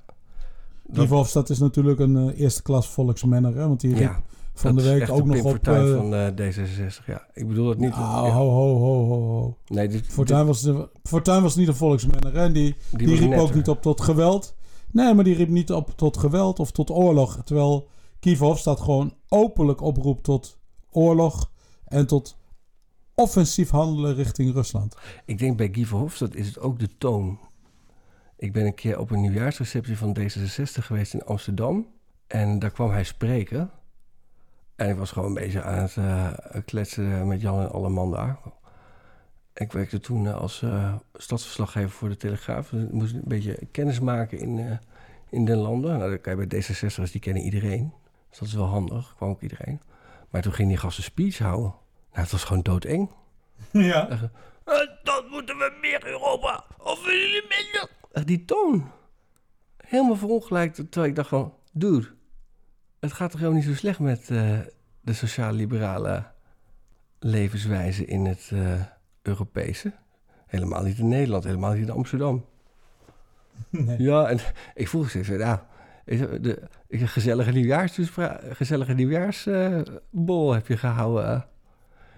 [0.92, 3.54] Guy Verhofstadt is natuurlijk een eh, eerste klas volksmenner.
[3.56, 3.68] Hè?
[3.68, 4.20] Want die riep
[4.54, 5.68] van dat de week ook de nog op...
[5.68, 7.26] Eh, van eh, D66, ja.
[7.32, 7.90] Ik bedoel het niet...
[7.90, 9.56] Nou, ho, ho, ho, ho.
[9.66, 10.70] Nee, dit, Fortuyn, was,
[11.02, 12.34] Fortuyn was niet een volksmenner.
[12.34, 12.52] Hè?
[12.52, 14.54] Die, die, riep ook niet op tot geweld.
[14.90, 17.40] Nee, maar die riep niet op tot geweld of tot oorlog.
[17.44, 17.88] Terwijl
[18.20, 20.58] Guy Verhofstadt gewoon openlijk oproept tot
[20.90, 21.50] oorlog
[21.84, 22.36] en tot
[23.14, 24.96] offensief handelen richting Rusland.
[25.24, 27.38] Ik denk bij Guy Verhofstadt is het ook de toon.
[28.38, 31.86] Ik ben een keer op een nieuwjaarsreceptie van D66 geweest in Amsterdam.
[32.26, 33.70] En daar kwam hij spreken.
[34.76, 36.32] En ik was gewoon bezig aan het eh,
[36.64, 38.38] kletsen met Jan en Alleman daar.
[39.54, 42.68] Ik werkte toen eh, als eh, stadsverslaggever voor de Telegraaf.
[42.68, 44.78] Dus ik moest een beetje kennis maken in,
[45.30, 45.98] in den landen.
[45.98, 47.92] Nou, kan je bij D66'ers, die kennen iedereen.
[48.28, 49.80] Dus dat is wel handig, kwam ook iedereen.
[50.30, 51.74] Maar toen ging die gast een speech houden.
[52.10, 53.10] Nou, het was gewoon doodeng.
[53.72, 54.30] Ja.
[55.02, 56.64] Dan moeten we meer Europa.
[56.78, 57.97] Of willen jullie minder?
[58.18, 58.90] Echt die toon.
[59.76, 60.76] Helemaal verongelijkt.
[60.76, 62.08] Terwijl ik dacht van, dude,
[63.00, 64.58] het gaat toch helemaal niet zo slecht met eh,
[65.00, 66.26] de sociaal-liberale
[67.18, 68.82] levenswijze in het uh,
[69.22, 69.92] Europese.
[70.46, 72.44] Helemaal niet in Nederland, helemaal niet in Amsterdam.
[73.70, 74.02] Nee.
[74.02, 74.38] Ja, en
[74.74, 75.58] ik vroeg ze, nou,
[76.40, 77.98] de, een gezellige, nieuwjaars,
[78.50, 81.46] gezellige nieuwjaarsbol uh, heb je gehouden.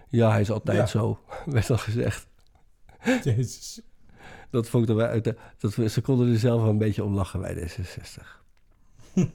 [0.09, 0.87] Ja, hij is altijd ja.
[0.87, 2.27] zo, werd al gezegd.
[3.23, 3.81] Jezus.
[4.51, 5.35] Dat vond ik er uit.
[5.59, 8.23] Dat, ze konden er zelf wel een beetje om lachen bij D66.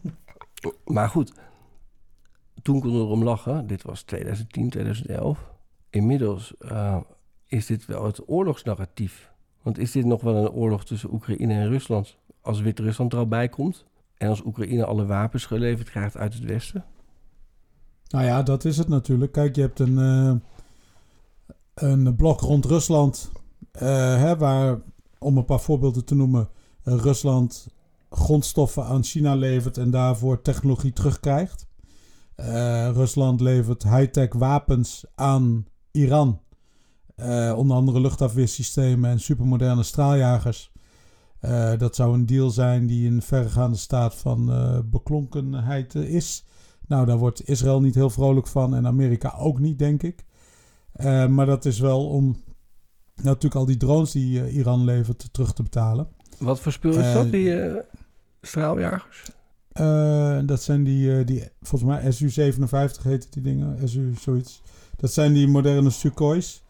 [0.86, 1.34] maar goed,
[2.62, 3.68] toen konden we erom lachen.
[3.68, 5.52] Dit was 2010, 2011.
[5.90, 6.98] Inmiddels uh,
[7.48, 9.32] is dit wel het oorlogsnarratief.
[9.62, 12.18] Want is dit nog wel een oorlog tussen Oekraïne en Rusland?
[12.42, 13.86] Als Wit-Rusland er al bij komt?
[14.18, 16.86] En als Oekraïne alle wapens geleverd krijgt uit het Westen?
[18.08, 19.32] Nou ja, dat is het natuurlijk.
[19.32, 20.34] Kijk, je hebt een, uh,
[21.74, 23.32] een blok rond Rusland.
[23.82, 23.82] Uh,
[24.16, 24.80] hè, waar,
[25.26, 26.50] om een paar voorbeelden te noemen,
[26.84, 27.68] Rusland
[28.10, 31.68] grondstoffen aan China levert en daarvoor technologie terugkrijgt.
[32.38, 32.46] Uh,
[32.94, 36.40] Rusland levert high-tech wapens aan Iran.
[37.18, 40.74] Uh, onder andere luchtafweersystemen en supermoderne straaljagers.
[41.78, 44.52] Dat zou een deal zijn die in verregaande staat van
[44.92, 46.46] beklonkenheid is.
[46.88, 50.26] Nou, daar wordt Israël niet heel vrolijk van en Amerika ook niet, denk ik.
[51.30, 52.36] maar dat is wel om
[53.22, 56.08] natuurlijk al die drones die Iran levert terug te betalen.
[56.38, 57.82] Wat voor spul is dat, die
[58.42, 59.24] straaljagers?
[59.74, 64.62] Uh, dat zijn die, die, volgens mij SU-57 heet die dingen, SU zoiets.
[64.98, 66.64] Dat zijn die moderne Sukhois.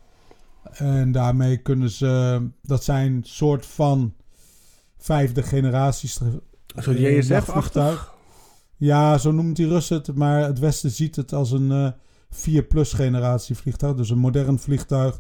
[0.72, 4.14] En daarmee kunnen ze, dat zijn soort van
[4.98, 6.20] vijfde generaties.
[6.76, 8.14] Soort JSF-achtig?
[8.78, 12.94] Ja, zo noemt die Russen het, maar het Westen ziet het als een uh, 4-plus
[12.94, 13.96] generatie vliegtuig.
[13.96, 15.20] Dus een modern vliegtuig,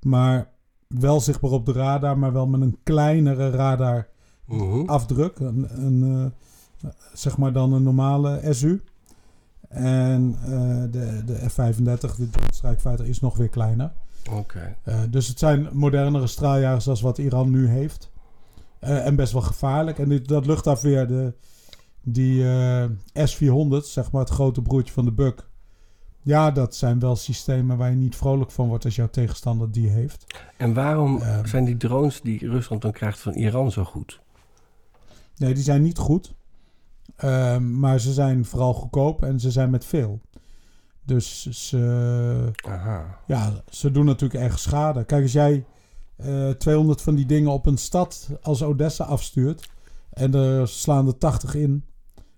[0.00, 0.50] maar
[0.88, 4.08] wel zichtbaar op de radar, maar wel met een kleinere radar
[4.86, 5.38] afdruk.
[5.38, 6.32] Een, een
[7.12, 8.82] zeg maar dan een normale SU.
[9.68, 12.28] En uh, de, de F-35, de
[12.60, 13.92] Joint is nog weer kleiner.
[14.32, 14.76] Oké.
[14.84, 18.10] Uh, dus het zijn modernere straaljagers als wat Iran nu heeft.
[18.78, 19.98] En best wel gevaarlijk.
[19.98, 21.32] En dit, dat luchtafweer, de,
[22.02, 22.44] die
[23.12, 25.48] S-400, zeg maar het grote broertje van de Buk.
[26.26, 29.88] Ja, dat zijn wel systemen waar je niet vrolijk van wordt als jouw tegenstander die
[29.88, 30.26] heeft.
[30.56, 34.20] En waarom zijn die drones die Rusland dan krijgt van Iran zo goed?
[35.36, 36.34] Nee, die zijn niet goed.
[37.24, 40.20] Um, maar ze zijn vooral goedkoop en ze zijn met veel.
[41.04, 43.18] Dus ze, Aha.
[43.26, 45.04] Ja, ze doen natuurlijk erg schade.
[45.04, 45.64] Kijk, als jij
[46.16, 49.70] uh, 200 van die dingen op een stad als Odessa afstuurt...
[50.10, 51.84] en er slaan er 80 in,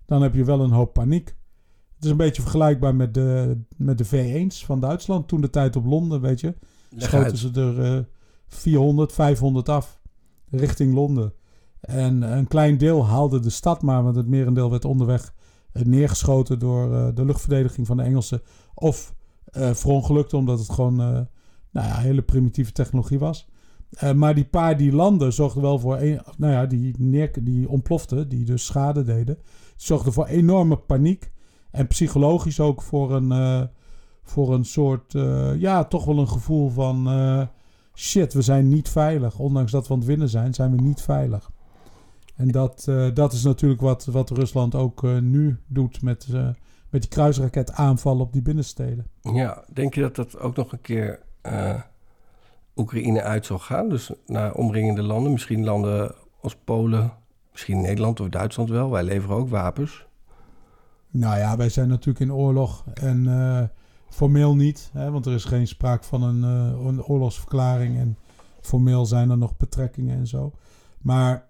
[0.05, 1.37] dan heb je wel een hoop paniek.
[1.99, 5.27] Het is een beetje vergelijkbaar met de, met de V1's van Duitsland.
[5.27, 6.53] Toen de tijd op Londen, weet je.
[6.95, 8.03] Schoten ze er uh,
[8.47, 9.99] 400, 500 af
[10.49, 11.33] richting Londen.
[11.81, 15.33] En een klein deel haalde de stad maar, want het merendeel werd onderweg
[15.71, 18.41] eh, neergeschoten door uh, de luchtverdediging van de Engelsen.
[18.73, 19.15] Of
[19.57, 21.27] uh, verongelukte, omdat het gewoon nou
[21.87, 23.47] ja, hele primitieve technologie was.
[24.15, 28.29] maar die paar die landen zorgden wel voor, een, nou ja, die, neer, die ontploften,
[28.29, 29.37] die dus schade deden,
[29.75, 31.31] zorgden voor enorme paniek.
[31.71, 33.69] En psychologisch ook voor een,
[34.23, 35.11] voor een soort,
[35.57, 37.07] ja, toch wel een gevoel van
[37.95, 39.39] shit, we zijn niet veilig.
[39.39, 41.51] Ondanks dat we aan het winnen zijn, zijn we niet veilig.
[42.35, 46.27] En dat, dat is natuurlijk wat, wat Rusland ook nu doet met,
[46.89, 49.05] met die kruisraketaanvallen op die binnensteden.
[49.21, 51.19] Ja, denk je dat dat ook nog een keer
[52.75, 53.89] Oekraïne uit zal gaan?
[53.89, 57.13] Dus naar omringende landen, misschien landen als Polen,
[57.51, 58.89] misschien Nederland of Duitsland wel.
[58.89, 60.07] Wij leveren ook wapens.
[61.11, 63.71] Nou ja, wij zijn natuurlijk in oorlog en
[64.09, 66.43] formeel niet, hè, want er is geen sprake van een,
[66.87, 68.17] een oorlogsverklaring en
[68.61, 70.53] formeel zijn er nog betrekkingen en zo.
[71.01, 71.47] Maar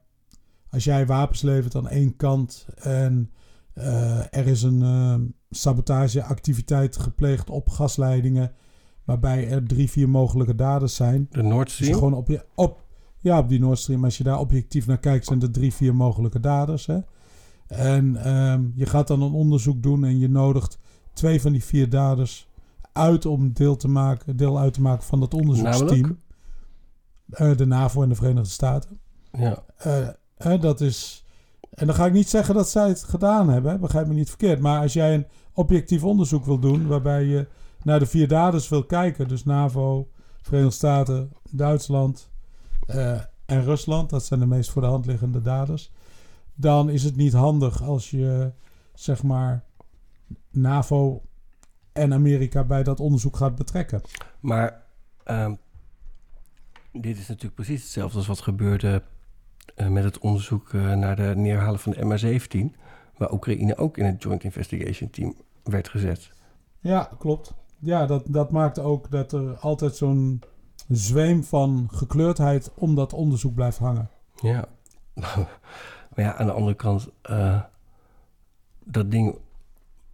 [0.69, 3.31] als jij wapens levert aan één kant en
[3.75, 8.51] uh, er is een sabotageactiviteit gepleegd op gasleidingen,
[9.03, 11.27] waarbij er drie, vier mogelijke daders zijn.
[11.31, 11.93] De Stream?
[11.93, 12.83] gewoon op, je, op,
[13.19, 14.03] ja, op die Nord Stream.
[14.03, 16.85] Als je daar objectief naar kijkt, zijn er drie, vier mogelijke daders.
[16.85, 16.99] Hè?
[17.69, 20.77] En um, je gaat dan een onderzoek doen en je nodigt
[21.13, 22.47] twee van die vier daders
[22.93, 26.19] uit om deel, te maken, deel uit te maken van dat onderzoeksteam.
[27.29, 28.99] Uh, de NAVO en de Verenigde Staten.
[29.31, 29.63] Ja.
[30.37, 31.25] Hè, dat is,
[31.69, 34.29] en dan ga ik niet zeggen dat zij het gedaan hebben, hè, begrijp me niet
[34.29, 34.59] verkeerd.
[34.59, 37.47] Maar als jij een objectief onderzoek wil doen, waarbij je
[37.83, 40.09] naar de vier daders wil kijken, dus NAVO,
[40.41, 42.29] Verenigde Staten, Duitsland
[42.87, 45.91] uh, en Rusland, dat zijn de meest voor de hand liggende daders,
[46.59, 48.51] dan is het niet handig als je
[48.93, 49.63] zeg maar
[50.49, 51.21] NAVO
[51.91, 54.01] en Amerika bij dat onderzoek gaat betrekken.
[54.39, 54.83] Maar
[55.25, 55.51] uh,
[56.91, 59.03] dit is natuurlijk precies hetzelfde als wat gebeurde
[59.75, 62.77] uh, met het onderzoek uh, naar de neerhalen van de MH17,
[63.17, 66.31] waar Oekraïne ook in het Joint Investigation Team werd gezet.
[66.79, 67.53] Ja, klopt.
[67.79, 70.41] ja, dat, dat maakt ook dat er altijd zo'n
[70.87, 74.09] zweem van gekleurdheid om dat onderzoek blijft hangen.
[74.41, 74.67] Ja.
[76.19, 77.61] Maar ja, aan de andere kant, eh,
[78.83, 79.37] dat ding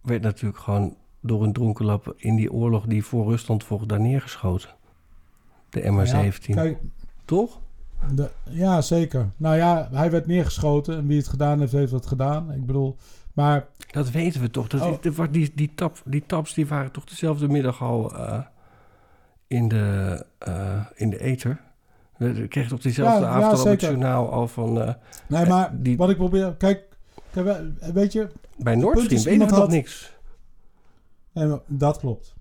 [0.00, 4.70] werd natuurlijk gewoon door een dronkenlap in die oorlog die voor Rusland vocht daar neergeschoten.
[5.70, 6.46] De MH17.
[6.46, 6.78] Ja, kijk,
[7.24, 7.60] Toch?
[8.14, 9.30] de, ja, zeker.
[9.36, 12.52] Nou ja, hij werd neergeschoten en wie het gedaan heeft, heeft het gedaan.
[12.52, 12.96] Ik bedoel,
[13.32, 14.68] maar Dat weten we toch.
[14.68, 15.02] Dat, Oh.
[15.02, 18.42] die, die, die, die, tap, die taps die waren toch dezelfde middag al eh,
[19.46, 21.60] in, de, eh, in de ether.
[22.18, 24.80] We we kregen toch diezelfde Ja, ja, avond al op het journaal al van...
[24.82, 24.94] eh,
[25.28, 26.54] Nee, eh, maar die, wat ik probeer...
[26.56, 26.88] Kijk,
[27.32, 28.28] kijk we- weet je...
[28.58, 30.14] bij Nord punt Stream is, weten we iemand nog had- niks.
[31.32, 32.34] Nee, maar dat klopt.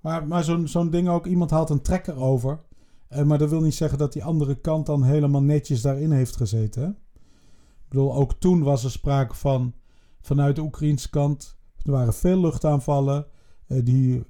[0.00, 2.60] Maar, maar zo'n zo'n ding ook, iemand haalt een trekker over.
[3.08, 6.36] Eh, maar dat wil niet zeggen dat die andere kant dan helemaal netjes daarin heeft
[6.36, 6.82] gezeten.
[6.82, 6.88] Hè?
[6.88, 9.74] Ik bedoel, ook toen was er sprake van,
[10.20, 13.26] vanuit de Oekraïnse kant, er waren veel luchtaanvallen.
[13.66, 14.24] Die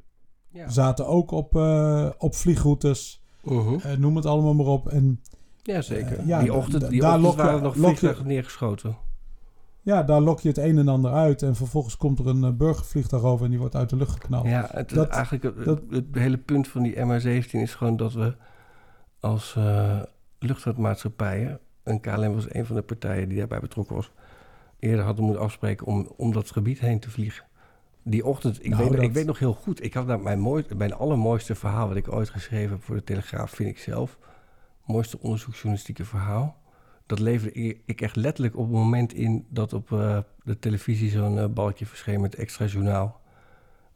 [0.49, 0.69] Ja.
[0.69, 1.55] zaten ook op,
[2.19, 3.24] op vliegroutes.
[3.83, 4.89] Eh, noem het allemaal maar op.
[4.89, 5.21] En
[5.63, 6.19] Ja, zeker.
[6.19, 8.97] Eh, ja, die ochtend, die daar ochtend lok je- waren nog vliegtuigen neergeschoten.
[9.83, 11.43] ja, daar lok je het een en ander uit.
[11.43, 14.47] En vervolgens komt er een eh, burgervliegtuig over en die wordt uit de lucht geknald.
[14.47, 18.13] Ja, het, Dat- eigenlijk het, dat- het hele punt van die MH17 is gewoon dat
[18.13, 18.37] we
[19.21, 20.01] als eh,
[20.39, 24.11] luchtvaartmaatschappijen, en KLM was een van de partijen die daarbij betrokken was,
[24.79, 27.45] eerder hadden moeten afspreken om, om dat gebied heen te vliegen.
[28.05, 30.39] Die ochtend, ik, Nou, weet, dat- ik weet nog heel goed, ik had daar mijn,
[30.39, 34.19] mooi, mijn allermooiste verhaal wat ik ooit geschreven heb voor de Telegraaf, vind ik zelf.
[34.87, 36.63] Mooiste onderzoeksjournalistieke verhaal.
[37.07, 37.53] Dat leverde
[37.85, 41.87] ik- echt letterlijk op het moment in dat op eh, de televisie zo'n eh, balkje
[41.87, 43.21] verscheen met extra journaal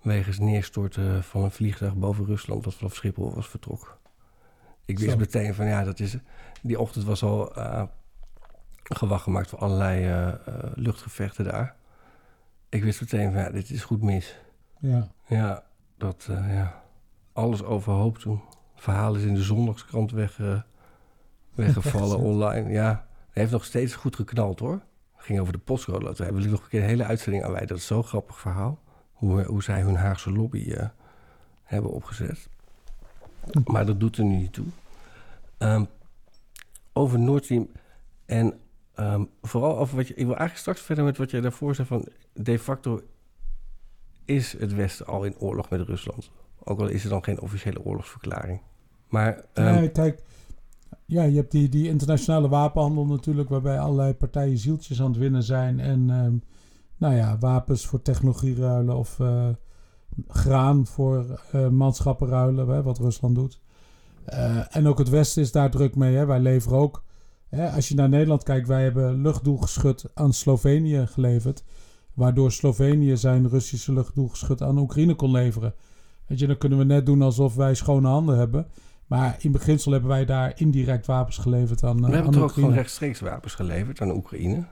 [0.02, 3.88] wegens neerstorten van een vliegtuig boven Rusland dat vanaf Schiphol was vertrokken.
[4.84, 5.16] Ik wist Zo.
[5.16, 6.16] meteen van ja, dat is,
[6.62, 7.82] die ochtend was al eh
[8.82, 10.36] gewacht gemaakt voor allerlei eh, eh,
[10.74, 11.76] luchtgevechten daar.
[12.68, 14.38] Ik wist meteen van ja, dit is goed mis.
[14.78, 15.08] Ja.
[15.26, 15.64] Ja,
[15.96, 16.82] dat eh, ja,
[17.32, 18.40] alles overhoop toen.
[18.74, 20.60] Verhaal is in de zondagskrant weg, eh,
[21.54, 22.70] weggevallen online.
[22.70, 24.82] Ja, hij heeft nog steeds goed geknald hoor.
[25.16, 26.32] Ging over de postcode loterij.
[26.32, 27.68] Wil ik nog een keer een hele uitzending aan wijden.
[27.68, 28.78] Dat is zo'n grappig verhaal.
[29.12, 30.88] Hoe, hoe zij hun Haagse lobby eh,
[31.64, 32.48] hebben opgezet.
[33.64, 34.66] Maar dat doet er nu niet toe.
[35.58, 35.84] Ehm,
[36.92, 37.68] over Nord Stream
[38.26, 38.60] en
[38.98, 40.14] ehm, vooral over wat je...
[40.14, 42.06] Ik wil eigenlijk straks verder met wat jij daarvoor zei van...
[42.32, 43.00] De facto
[44.24, 46.30] is het Westen al in oorlog met Rusland.
[46.64, 48.60] Ook al is er dan geen officiële oorlogsverklaring.
[49.08, 50.22] Maar ehm, Nee, kijk,
[51.04, 55.42] ja, je hebt die, die internationale wapenhandel natuurlijk, waarbij allerlei partijen zieltjes aan het winnen
[55.42, 55.80] zijn.
[55.80, 56.36] En ehm,
[56.96, 59.48] nou ja, wapens voor technologie ruilen of eh,
[60.28, 63.60] graan voor eh, manschappen ruilen, hè, wat Rusland doet.
[64.24, 66.16] Eh, en ook het Westen is daar druk mee.
[66.16, 66.26] Hè.
[66.26, 67.04] Wij leveren ook,
[67.48, 71.64] hè, als je naar Nederland kijkt, wij hebben luchtdoelgeschut aan Slovenië geleverd.
[72.14, 75.74] Waardoor Slovenië zijn Russische luchtdoelgeschut aan Oekraïne kon leveren.
[76.26, 78.66] Weet je, dan kunnen we net doen alsof wij schone handen hebben.
[79.06, 82.48] Maar in beginsel hebben wij daar indirect wapens geleverd aan, we eh, hebben toch ook
[82.48, 82.68] Oekraïne.
[82.68, 84.64] gewoon rechtstreeks wapens geleverd aan Oekraïne.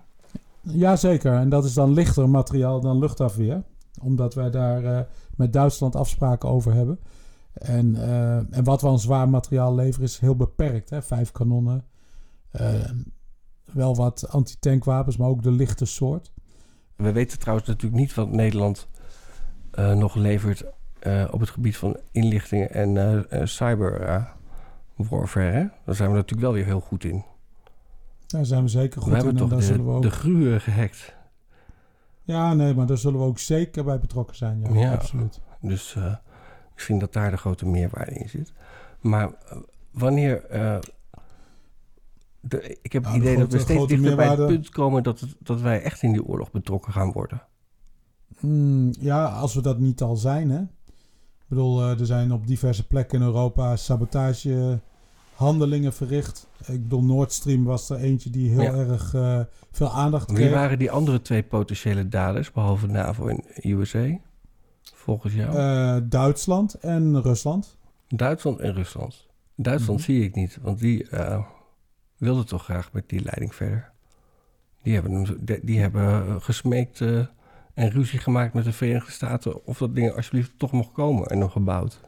[0.61, 3.63] Jazeker, en dat is dan lichter materiaal dan luchtafweer.
[4.03, 5.01] Omdat wij daar eh,
[5.37, 6.99] met Duitsland afspraken over hebben.
[7.53, 10.91] En, eh, en wat we aan zwaar materiaal leveren is heel beperkt.
[10.91, 11.03] Hè?
[11.03, 11.85] Vijf kanonnen,
[13.65, 16.33] wel wat antitankwapens, maar ook de lichte soort.
[16.97, 18.89] We weten trouwens natuurlijk niet wat Nederland
[19.71, 20.65] eh, nog levert
[20.99, 24.25] eh, op het gebied van inlichtingen en eh, eh, cyber eh,
[24.97, 25.51] warfare.
[25.51, 25.65] Hè?
[25.85, 27.25] Daar zijn we natuurlijk wel weer heel goed in.
[28.27, 29.43] Daar zijn we zeker goed we hebben in.
[29.43, 30.03] En toch daar de, zullen we ook...
[30.03, 31.15] de gruwen gehackt.
[32.23, 34.61] Ja, nee, maar daar zullen we ook zeker bij betrokken zijn.
[34.73, 34.93] Ja, Ja.
[34.93, 35.41] absoluut.
[35.61, 36.15] Dus eh,
[36.75, 38.53] misschien dat daar de grote meerwaarde in zit.
[39.01, 39.57] Maar eh,
[39.91, 40.45] wanneer.
[42.49, 45.03] De, ik heb het Nou, de idee dat we steeds dichter bij het punt komen
[45.03, 47.43] dat, het, dat wij echt in die oorlog betrokken gaan worden.
[48.39, 50.61] Hmm, ja, als we dat niet al zijn, hè.
[50.61, 50.69] Ik
[51.53, 56.47] bedoel, eh, er zijn op diverse plekken in Europa sabotagehandelingen verricht.
[56.67, 58.75] Ik bedoel, Nord Stream was er eentje die heel Ja.
[58.75, 59.41] erg eh,
[59.73, 60.53] veel aandacht Wie kreeg.
[60.53, 64.19] waren die andere twee potentiële daders, behalve NAVO en USA?
[64.95, 65.57] Volgens jou?
[65.57, 67.77] Eh, Duitsland en Rusland.
[68.09, 69.27] Duitsland en Rusland.
[69.57, 70.09] Duitsland Mhm.
[70.11, 71.09] zie ik niet, want die
[72.17, 73.91] wilde toch graag met die leiding verder.
[74.83, 77.27] Die hebben, die, hebben gesmeekt eh,
[77.75, 81.39] en ruzie gemaakt met de Verenigde Staten of dat ding alsjeblieft toch mocht komen en
[81.39, 82.01] nog gebouwd.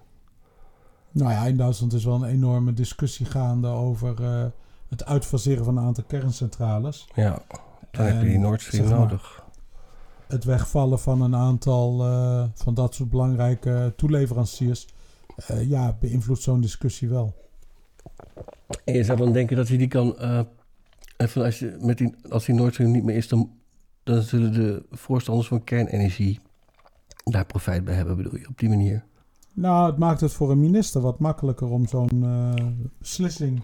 [1.11, 4.45] Nou ja, in Duitsland is wel een enorme discussie gaande over eh,
[4.89, 7.09] het uitfaseren van een aantal kerncentrales.
[7.15, 7.43] Ja,
[7.91, 9.47] dan heb je die Nord Stream zeg maar, nodig.
[10.27, 14.89] Het wegvallen van een aantal eh, van dat soort belangrijke toeleveranciers.
[15.47, 17.48] eh, ja, beïnvloedt zo'n discussie wel.
[18.85, 20.19] En je zou dan denken dat hij die kan.
[20.19, 20.41] eh,
[21.17, 22.55] even als, je met die, als die
[22.87, 23.51] niet meer is, dan,
[24.03, 26.41] dan zullen de voorstanders van kernenergie
[27.25, 29.05] daar profijt bij hebben, bedoel je, op die manier.
[29.55, 32.67] Nou, het maakt het voor een minister wat makkelijker om zo'n eh,
[32.99, 33.63] beslissing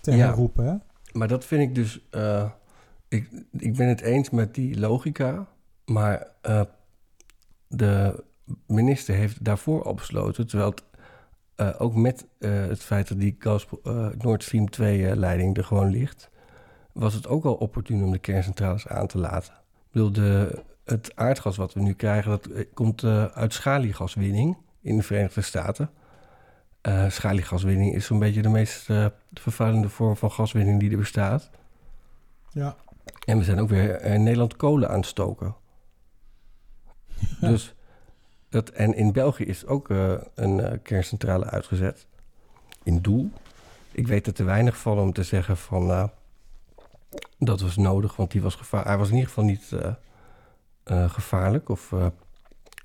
[0.00, 0.26] te Ja.
[0.26, 0.64] herroepen.
[0.64, 0.74] Hè?
[1.18, 2.00] Maar dat vind ik dus.
[2.10, 2.50] eh,
[3.08, 5.46] ik, ik ben het eens met die logica.
[5.84, 6.26] Maar
[7.68, 8.24] de
[8.66, 10.46] minister heeft daarvoor al besloten.
[10.46, 10.82] Terwijl het
[11.56, 15.90] eh, ook met eh, het feit dat die gas, eh, Nord Stream 2-leiding er gewoon
[15.90, 16.30] ligt.
[16.92, 19.52] was het ook al opportun om de kerncentrales aan te laten.
[19.52, 22.30] Ik bedoel, de, het aardgas wat we nu krijgen.
[22.30, 25.90] dat komt uit schaliegaswinning in de Verenigde Staten.
[27.08, 28.88] Schaliegaswinning is zo'n beetje de meest
[29.32, 31.50] vervuilende vorm van gaswinning die er bestaat.
[32.50, 32.76] Ja.
[33.26, 35.54] En we zijn ook weer in Nederland kolen aan het stoken.
[37.40, 37.74] Dus
[38.54, 42.06] dat, en in België is ook eh, een eh, kerncentrale uitgezet.
[42.82, 43.30] In Doel.
[43.92, 45.90] Ik weet er te weinig van om te zeggen van...
[45.90, 46.04] eh,
[47.38, 49.72] dat was nodig, want die was gevaar, hij was in ieder geval niet
[51.10, 51.68] gevaarlijk...
[51.68, 51.92] of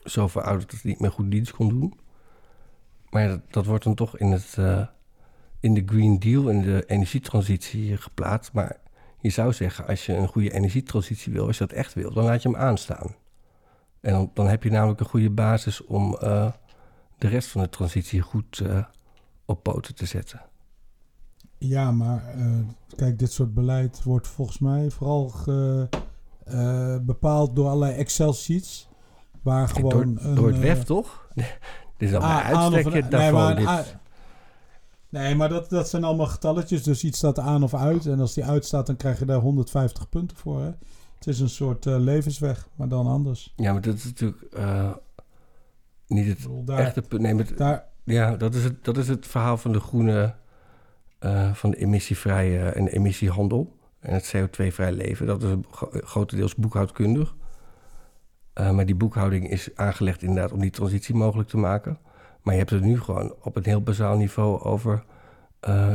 [0.03, 1.99] zo verouderd dat hij niet meer goed dienst kon doen.
[3.09, 4.57] Maar dat, wordt dan toch in, het,
[5.59, 8.53] in de Green Deal, in de energietransitie geplaatst.
[8.53, 8.77] Maar
[9.19, 12.23] je zou zeggen, als je een goede energietransitie wil, als je dat echt wil, dan
[12.23, 13.15] laat je hem aanstaan.
[14.01, 16.51] En dan, dan heb je namelijk een goede basis om eh,
[17.17, 18.83] de rest van de transitie goed eh,
[19.45, 20.41] op poten te zetten.
[21.57, 22.45] Ja, maar eh,
[22.95, 25.89] kijk, dit soort beleid wordt volgens mij vooral ge-
[27.01, 28.87] bepaald door allerlei Excel-sheets.
[29.41, 29.89] Waar gewoon.
[29.89, 31.27] door, een, door het WEF, toch?
[31.97, 33.63] Dit is uitstek een- het nee, daarvan.
[33.63, 33.99] maar
[35.09, 36.83] Nee, maar dat, dat zijn allemaal getalletjes.
[36.83, 38.05] Dus iets staat aan of uit.
[38.05, 40.61] En als die uitstaat, dan krijg je daar 150 punten voor.
[40.61, 40.71] Hè?
[41.19, 43.53] Het is een soort eh, levensweg, maar dan anders.
[43.55, 44.91] Ja, maar dat is natuurlijk eh,
[46.07, 47.21] niet het bedoel, daar- echte punt.
[47.21, 50.35] Nee, maar daar- ja, dat is, het, dat is het verhaal van de groene,
[51.19, 55.25] eh, van de emissievrije en de emissiehandel en het CO2-vrij leven.
[55.27, 57.35] Dat is gro- grotendeels boekhoudkundig.
[58.53, 61.99] Maar die boekhouding is aangelegd inderdaad om die transitie mogelijk te maken.
[62.41, 65.03] Maar je hebt het nu gewoon op een heel bazaal niveau over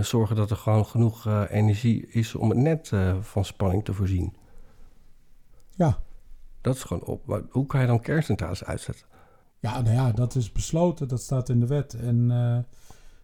[0.00, 4.34] zorgen dat er gewoon genoeg energie is om het net van spanning te voorzien.
[5.76, 5.98] Ja.
[6.60, 7.26] Dat is gewoon op.
[7.26, 9.06] Maar hoe kan je dan kerncentrales uitzetten?
[9.58, 11.08] Ja, nou ja, dat is besloten.
[11.08, 11.94] Dat staat in de wet.
[11.94, 12.58] En eh,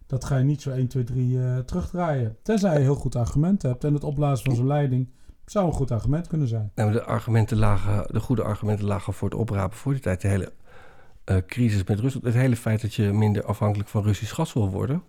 [0.06, 2.36] dat ga je niet zo 1, 2, 3 eh, terugdraaien.
[2.42, 3.84] Tenzij je heel goed argument hebt.
[3.84, 5.08] En het opblazen van zo'n leiding
[5.44, 6.70] zou een goed argument kunnen zijn.
[6.74, 10.20] Nou, de, argumenten lagen, de goede argumenten lagen voor het oprapen voor die tijd.
[10.20, 10.52] De hele
[11.24, 12.24] eh, crisis met Rusland.
[12.24, 15.02] Het hele feit dat je minder afhankelijk van Russisch gas wil worden...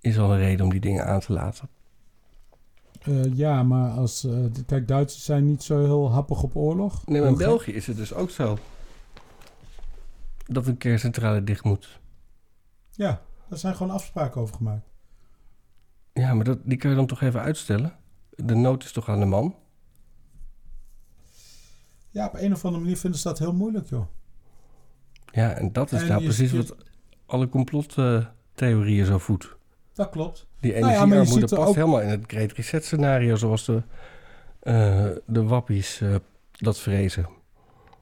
[0.00, 1.68] is al een reden om die dingen aan te laten.
[3.04, 4.20] Eh, ja, maar als...
[4.52, 7.06] d- kijk, Duitsers zijn niet zo heel happig op oorlog.
[7.06, 7.36] Nee, maar in.
[7.36, 8.58] België is het dus ook zo.
[10.46, 12.00] Dat een kerncentrale dicht moet.
[12.90, 14.86] Ja, daar zijn gewoon afspraken over gemaakt.
[16.12, 17.96] Ja, maar dat, die kun je dan toch even uitstellen?
[18.30, 19.54] De nood is toch aan de man?
[22.10, 24.06] Ja, op een of andere manier vinden ze dat heel moeilijk, joh.
[25.32, 26.76] Ja, en dat is En nou precies je- wat
[27.26, 29.56] alle complottheorieën zo voedt.
[29.94, 30.46] Dat klopt.
[30.60, 33.36] Die Nou ja, energiearmoede ziet er past ook- helemaal in het Great Reset scenario...
[33.36, 33.82] zoals de,
[34.60, 36.14] eh, de wappies eh,
[36.52, 37.26] dat vrezen.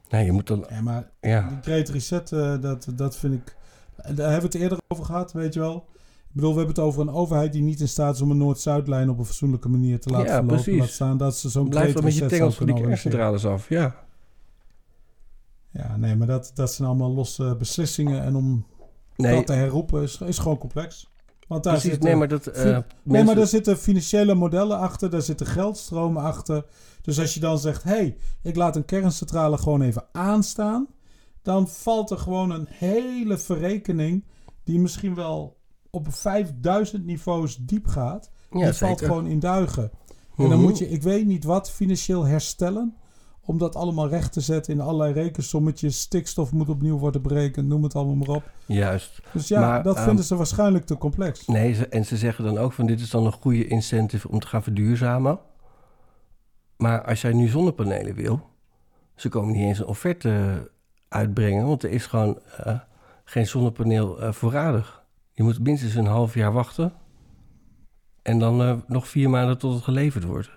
[0.09, 0.65] Nee, je moet dan...
[0.69, 1.59] Ja, maar Ja.
[1.61, 3.55] Great Reset, eh, dat, dat vind ik...
[3.95, 5.85] Daar hebben we het eerder over gehad, weet je wel.
[6.27, 8.37] Ik bedoel, we hebben het over een overheid die niet in staat is om een
[8.37, 10.55] Noord-Zuidlijn op een fatsoenlijke manier te laten Ja, verlopen.
[10.63, 10.79] precies.
[10.79, 13.69] Laat staan dat ze zo'n Blijf dan met je Reset tengels van die kerncentrales af,
[13.69, 13.95] ja.
[15.69, 18.21] Ja, nee, maar dat, dat zijn allemaal losse beslissingen.
[18.23, 18.65] En om
[19.15, 19.35] Nee.
[19.35, 21.09] dat te herroepen is, is gewoon complex.
[21.51, 24.77] Want daar Precies, zitten, nee, maar dat, eh, nee, mensen- maar daar zitten financiële modellen
[24.77, 25.09] achter.
[25.09, 26.65] Daar zitten geldstromen achter.
[27.01, 30.87] Dus als je dan zegt, hé, hey, ik laat een kerncentrale gewoon even aanstaan.
[31.41, 34.25] Dan valt er gewoon een hele verrekening
[34.63, 35.57] die misschien wel
[35.89, 38.31] op 5000 niveaus diep gaat.
[38.51, 39.83] Ja, die valt gewoon in duigen.
[40.37, 40.61] En dan Mhm.
[40.61, 42.95] moet je, ik weet niet wat, financieel herstellen.
[43.45, 45.99] Om dat allemaal recht te zetten in allerlei rekensommetjes.
[45.99, 48.51] Stikstof moet opnieuw worden berekend, noem het allemaal maar op.
[48.65, 49.21] Juist.
[49.33, 51.47] Dus ja, Maar, dat ehm, vinden ze waarschijnlijk te complex.
[51.47, 54.39] Nee, ze, en ze zeggen dan ook van dit is dan een goede incentive om
[54.39, 55.39] te gaan verduurzamen.
[56.77, 58.49] Maar als jij nu zonnepanelen wil,
[59.15, 60.71] ze komen niet eens een offerte
[61.07, 62.79] uitbrengen, want er is gewoon eh,
[63.23, 65.03] geen zonnepaneel eh, voorradig.
[65.31, 66.93] Je moet minstens een half jaar wachten
[68.21, 70.51] en dan eh, nog vier maanden tot het geleverd wordt.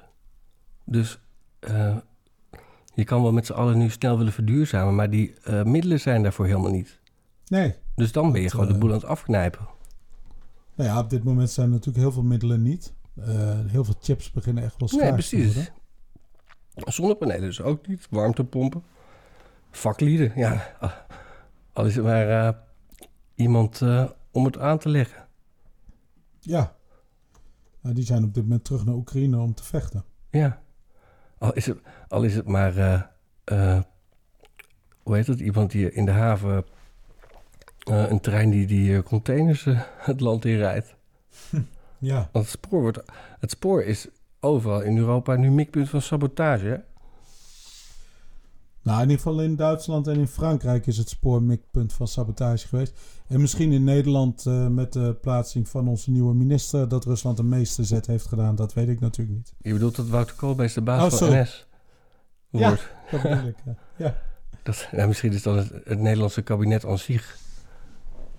[0.85, 1.19] Dus
[2.95, 6.23] je kan wel met z'n allen nu snel willen verduurzamen, maar die eh, middelen zijn
[6.23, 7.01] daarvoor helemaal niet.
[7.47, 7.75] Nee.
[7.95, 9.69] Dus dan ben je gewoon de eh, boel aan het afknijpen.
[10.75, 12.95] Nou ja, op dit moment zijn er natuurlijk heel veel middelen niet.
[13.15, 13.27] Eh,
[13.67, 15.55] heel veel chips beginnen echt wel schaars Nee, te precies.
[15.55, 16.93] worden.
[16.93, 18.07] Zonnepanelen dus ook niet.
[18.11, 18.83] Warmtepompen.
[19.71, 20.77] Vaklieden, ja.
[21.73, 22.59] Al is het maar
[23.35, 23.83] iemand
[24.31, 25.27] om het aan te leggen.
[26.41, 26.77] Ja.
[27.81, 30.05] Nou, die zijn op dit moment terug naar Oekraïne om te vechten.
[30.31, 30.63] Ja.
[31.45, 31.79] Al is het,
[32.09, 32.77] al is het maar...
[32.77, 33.03] eh,
[33.45, 33.83] eh,
[35.03, 35.41] hoe heet het?
[35.41, 36.65] Iemand die in de haven
[37.85, 39.67] Eh, een trein die die containers
[39.99, 40.95] het land in rijdt.
[41.99, 42.29] Ja.
[42.33, 43.03] Want het spoor, wordt,
[43.41, 44.09] het spoor is
[44.41, 46.85] overal in Europa nu mikpunt van sabotage.
[48.85, 52.69] Nou, in ieder geval in Duitsland en in Frankrijk is het spoor mikpunt van sabotage
[52.69, 52.99] geweest.
[53.27, 56.89] En misschien in Nederland eh, met de plaatsing van onze nieuwe minister...
[56.89, 59.55] dat Rusland de meeste zet heeft gedaan, dat weet ik natuurlijk niet.
[59.59, 61.29] Je bedoelt dat Wouter Koolmees de baas Oh, van.
[61.43, 61.67] NS
[62.51, 62.89] Ja, wordt?
[63.11, 63.75] dat bedoel ik, ja.
[63.97, 64.19] Ja.
[64.63, 67.37] Dat, ja, misschien is dat het, het Nederlandse kabinet aan zich.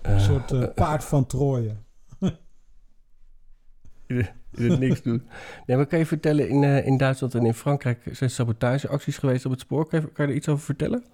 [0.02, 1.76] Een Eh, soort eh, paard van Troje.
[4.68, 5.22] die niks doet.
[5.66, 9.44] Nee, maar kan je vertellen, in, eh, in Duitsland en in Frankrijk zijn sabotageacties geweest
[9.44, 9.88] op het spoor.
[9.88, 11.04] Kan je, kan er iets over vertellen?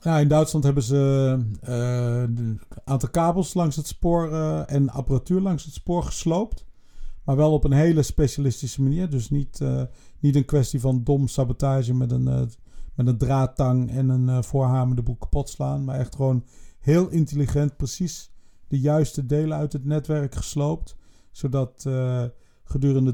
[0.00, 5.40] Ja, in Duitsland hebben ze eh, een aantal kabels langs het spoor eh, en apparatuur
[5.40, 6.64] langs het spoor gesloopt.
[7.24, 9.10] Maar wel op een hele specialistische manier.
[9.10, 9.82] Dus niet, eh,
[10.18, 12.42] niet een kwestie van dom sabotage met een, eh,
[12.94, 15.84] met een draadtang en een eh voorhamer de boel kapot slaan.
[15.84, 16.44] Maar echt gewoon
[16.80, 18.30] heel intelligent precies
[18.68, 20.96] de juiste delen uit het netwerk gesloopt.
[21.30, 22.24] Zodat eh,
[22.64, 23.12] gedurende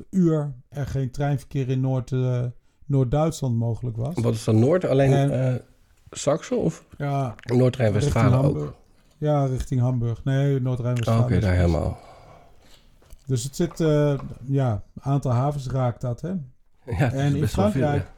[0.10, 2.44] uur er geen treinverkeer in Noord, eh,
[2.86, 4.14] Noord-Duitsland mogelijk was.
[4.14, 4.84] Wat is dan Noord?
[4.84, 5.60] Alleen En- eh
[6.10, 8.74] Saxel of Ja, Noord-Rijn-Westfalen ook?
[9.18, 10.24] Ja, richting Hamburg.
[10.24, 11.20] Nee, Noord-Rijn-Westfalen.
[11.24, 11.98] Oh, Oké, daar helemaal.
[13.26, 13.78] Dus het zit,
[14.44, 16.28] ja, een aantal havens raakt dat, hè?
[16.98, 18.10] Ja, dat is en in veel, Frankrijk,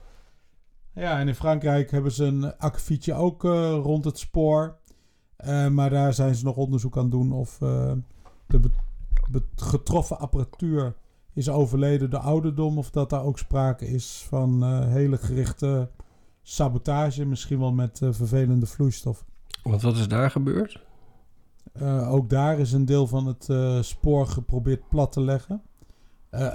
[0.94, 3.42] ja, en in Frankrijk hebben ze een akkefietje ook
[3.82, 4.76] rond het spoor.
[5.70, 7.92] Maar daar zijn ze nog onderzoek aan doen of eh,
[8.46, 8.60] de
[9.56, 10.94] getroffen apparatuur
[11.34, 12.78] is overleden door ouderdom.
[12.78, 15.90] Of dat daar ook sprake is van eh, hele gerichte
[16.42, 17.24] sabotage.
[17.24, 19.24] Misschien wel met eh, vervelende vloeistof.
[19.62, 20.84] Want wat is daar gebeurd?
[21.72, 23.48] Eh, ook daar is een deel van het
[23.84, 25.62] spoor geprobeerd plat te leggen.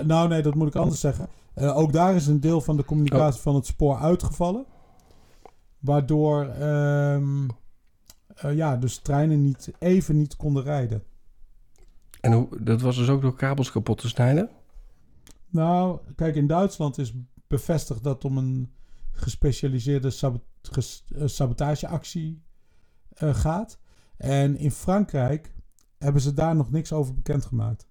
[0.04, 1.30] Nou, nee, dat moet ik anders zeggen.
[1.56, 4.66] Ook daar is een deel van de communicatie van het spoor uitgevallen.
[5.80, 7.48] Waardoor ehm,
[8.38, 11.04] eh, ja, dus treinen niet, even niet konden rijden.
[12.28, 14.50] En hoe, dat was dus ook door kabels kapot te snijden?
[15.50, 17.14] Nou, kijk, in Duitsland is
[17.48, 18.72] bevestigd dat om een
[19.12, 22.42] gespecialiseerde sabot- ges- eh, sabotageactie
[23.14, 23.80] eh, gaat.
[24.18, 25.54] En in Frankrijk
[25.98, 27.88] hebben ze daar nog niks over bekendgemaakt.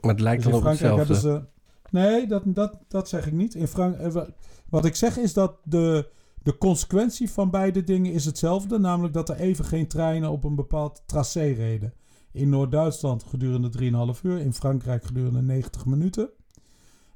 [0.00, 1.14] Maar het lijkt Dus dan op hetzelfde.
[1.20, 1.44] ze.
[1.90, 3.54] Nee, dat, dat, dat zeg ik niet.
[3.54, 4.28] In Frank, eh, wa-
[4.68, 6.10] wat ik zeg is dat de,
[6.42, 8.78] de consequentie van beide dingen is hetzelfde.
[8.78, 11.92] Namelijk dat er even geen treinen op een bepaald tracé reden.
[12.32, 13.70] In Noord-Duitsland gedurende
[14.16, 14.38] 3,5 uur.
[14.38, 16.30] In Frankrijk gedurende 90 minuten.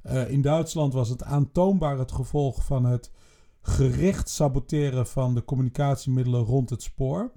[0.03, 3.11] Eh, in Duitsland was het aantoonbaar het gevolg van het
[3.61, 7.33] gericht saboteren van de communicatiemiddelen rond het spoor.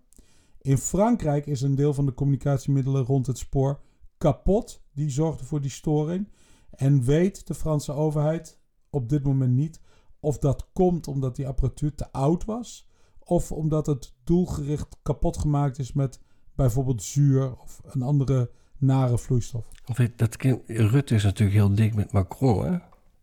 [0.62, 3.82] In Frankrijk is een deel van de communicatiemiddelen rond het spoor
[4.18, 4.82] kapot.
[4.94, 6.32] Die zorgde voor die storing.
[6.72, 8.60] En weet de Franse overheid
[8.90, 9.82] op dit moment niet
[10.20, 12.88] of dat komt omdat die apparatuur te oud was.
[13.20, 16.20] Of omdat het doelgericht kapot gemaakt is met
[16.58, 19.66] bijvoorbeeld zuur of een andere nare vloeistof.
[19.86, 22.78] Weet, dat kind, Rutte is natuurlijk heel dik met Macron, hè?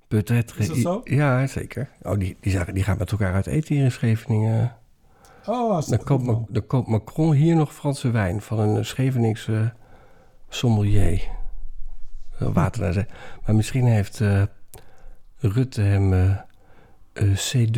[0.08, 0.58] Peut-être.
[0.58, 1.00] Is dat zo?
[1.04, 1.90] Ja, zeker.
[2.02, 4.76] Oh, die, die, zagen, die gaan met elkaar uit eten hier in Scheveningen.
[5.46, 6.24] Oh, Dan koopt.
[6.24, 9.72] Ma- dan koopt Macron hier nog Franse wijn van een Scheveningse
[10.48, 11.28] sommelier.
[12.38, 13.06] Wel Water naar zee.
[13.46, 14.42] Maar misschien heeft eh,
[15.38, 16.38] Rutte hem eh,
[17.12, 17.68] eh,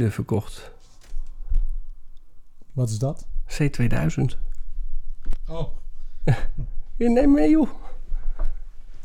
[0.00, 0.72] C2000 verkocht.
[2.72, 3.26] Wat is dat?
[3.48, 4.45] C2000.
[5.48, 5.68] Oh.
[6.98, 7.68] Ja, neem mee, joh.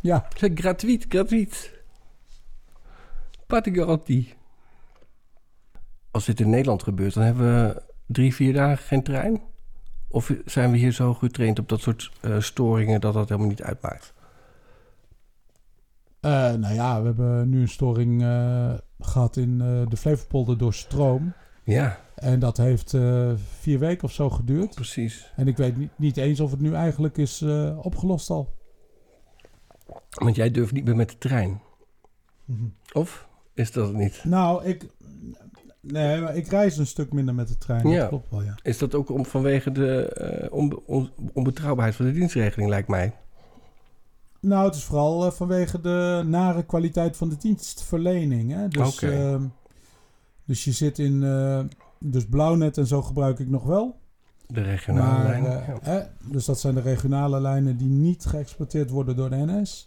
[0.01, 0.27] Ja.
[0.37, 1.71] C'est gratuit, gratuit.
[3.47, 4.33] Pas de garantie.
[6.11, 9.41] Als dit in Nederland gebeurt, dan hebben we drie, vier dagen geen trein?
[10.07, 13.63] Of zijn we hier zo getraind op dat soort eh, storingen dat dat helemaal niet
[13.63, 14.13] uitmaakt?
[16.19, 19.57] Eh, nou ja, we hebben nu een storing eh, gehad in
[19.89, 21.33] de Flevopolder door stroom.
[21.63, 21.99] Ja.
[22.21, 24.75] En dat heeft eh, vier weken of zo geduurd.
[24.75, 25.31] Precies.
[25.35, 28.53] En ik weet niet, niet eens of het nu eigenlijk is eh, opgelost al.
[30.09, 31.61] Want jij durft niet meer met de trein.
[32.45, 32.63] Mhm.
[32.93, 34.23] Of is dat het niet?
[34.23, 34.89] Nou, ik,
[35.79, 37.91] nee, maar ik reis een stuk minder met de trein.
[37.91, 38.55] Dat klopt wel, ja.
[38.63, 43.13] Is dat ook om, vanwege de eh, onbe- on- onbetrouwbaarheid van de dienstregeling, lijkt mij?
[44.39, 48.51] Nou, het is vooral vanwege de nare kwaliteit van de dienstverlening.
[48.51, 48.67] Hè?
[48.67, 49.43] Dus, ehm,
[50.45, 51.23] dus je zit in...
[52.03, 53.99] dus Blauwnet en zo gebruik ik nog wel.
[54.47, 55.81] De regionale Maar, lijnen.
[55.83, 59.83] eh, dus dat zijn de regionale lijnen die niet geëxploiteerd worden door de NS.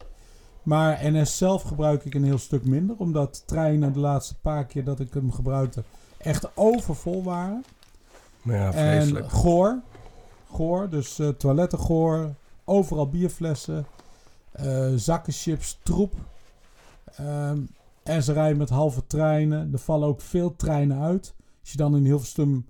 [0.63, 2.97] Maar NS zelf gebruik ik een heel stuk minder.
[2.99, 5.83] Omdat treinen de laatste paar keer dat ik hem gebruikte
[6.19, 7.65] echt overvol waren.
[8.43, 9.31] Ja, en vreselijk.
[9.31, 9.81] goor.
[10.51, 12.35] Goor, dus eh, toiletten goor.
[12.65, 13.87] Overal bierflessen.
[14.53, 16.13] eh, zakken chips, troep.
[17.17, 17.59] Ehm,
[18.03, 19.73] en ze rijden met halve treinen.
[19.73, 21.35] Er vallen ook veel treinen uit.
[21.65, 22.67] Als je dan in Hilversum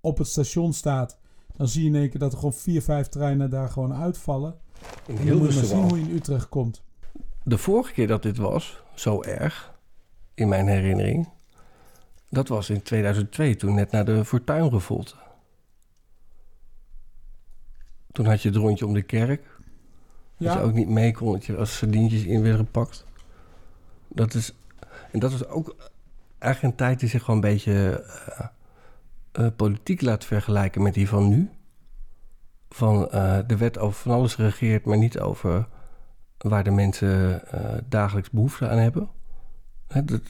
[0.00, 1.18] op het station staat,
[1.56, 4.58] Dan zie je in één keer dat er gewoon vier, vijf treinen daar gewoon uitvallen.
[5.06, 6.82] In En dan moet je maar zien hoe je in Utrecht komt.
[7.42, 9.74] De vorige keer dat dit was, zo erg,
[10.34, 11.28] in mijn herinnering,
[12.30, 15.14] dat was in 2002, toen net na de Fortuinrevolte.
[18.12, 19.42] Toen had je het rondje om de kerk.
[20.38, 20.54] Dat Ja.
[20.54, 23.04] je ook niet mee kon, dat je als sardientjes in werd gepakt.
[24.08, 24.54] Dat is,
[25.12, 25.76] en dat is ook
[26.46, 28.04] eigenlijk een tijd die zich gewoon een beetje
[28.36, 28.46] eh,
[29.32, 31.50] eh, politiek laat vergelijken met die van nu.
[32.68, 35.68] Van eh, de wet over van alles regeert, maar niet over
[36.38, 37.42] waar de mensen
[37.88, 39.08] dagelijks behoefte aan hebben.
[39.88, 40.22] Hè, dat,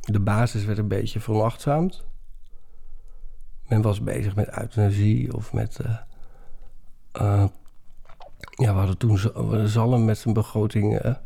[0.00, 2.04] de basis werd een beetje veronachtzaamd.
[3.68, 5.78] Men was bezig met euthanasie of met...
[7.12, 7.50] ja,
[8.56, 9.18] we hadden toen
[9.68, 11.16] Zalm met zijn begroting...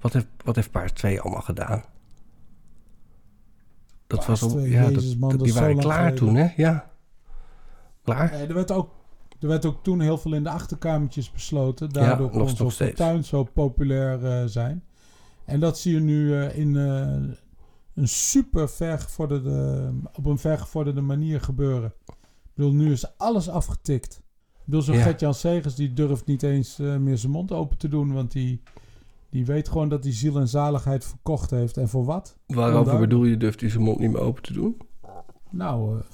[0.00, 1.84] wat, heeft, wat heeft Paars 2 allemaal gedaan?
[4.16, 6.16] Dat was al, 2, ja, dat- Jezus, man, dat- dat die waren klaar geleden.
[6.18, 6.48] toen, hè?
[6.56, 6.90] Ja.
[8.02, 8.30] Klaar?
[8.30, 8.90] Nee, er, werd ook,
[9.40, 11.90] er werd ook toen heel veel in de achterkamertjes besloten.
[11.90, 14.84] Daardoor nog kon nog zo'n fortuin zo populair eh, zijn.
[15.44, 17.00] En dat zie je nu eh, in eh,
[17.94, 21.92] een super vergevorderde, op een vergevorderde manier gebeuren.
[22.06, 24.22] Ik bedoel, nu is alles afgetikt.
[24.52, 25.02] Ik bedoel, zo'n Ja.
[25.02, 28.12] Gert-Jan Segers, die durft niet eens eh, meer zijn mond open te doen.
[28.12, 28.62] Want die,
[29.30, 31.76] die weet gewoon dat hij ziel en zaligheid verkocht heeft.
[31.76, 32.36] En voor wat?
[32.46, 34.76] Waarover bedoel je, durft hij zijn mond niet meer open te doen?
[35.50, 36.04] Nou, eh,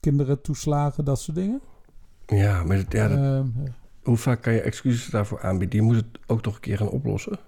[0.00, 1.60] kinderen toeslagen, dat soort dingen.
[2.26, 3.46] Ja, maar ja, dat- Ehm,
[4.02, 5.78] hoe vaak kan je excuses daarvoor aanbieden?
[5.80, 7.38] Je moet het ook toch een keer gaan oplossen.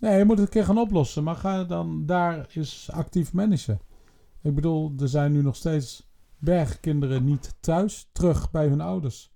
[0.00, 1.24] Nee, je moet het een keer gaan oplossen.
[1.24, 3.80] Maar ga dan daar eens actief managen.
[4.42, 9.32] Ik bedoel, er zijn nu nog steeds bergkinderen niet thuis, terug bij hun ouders.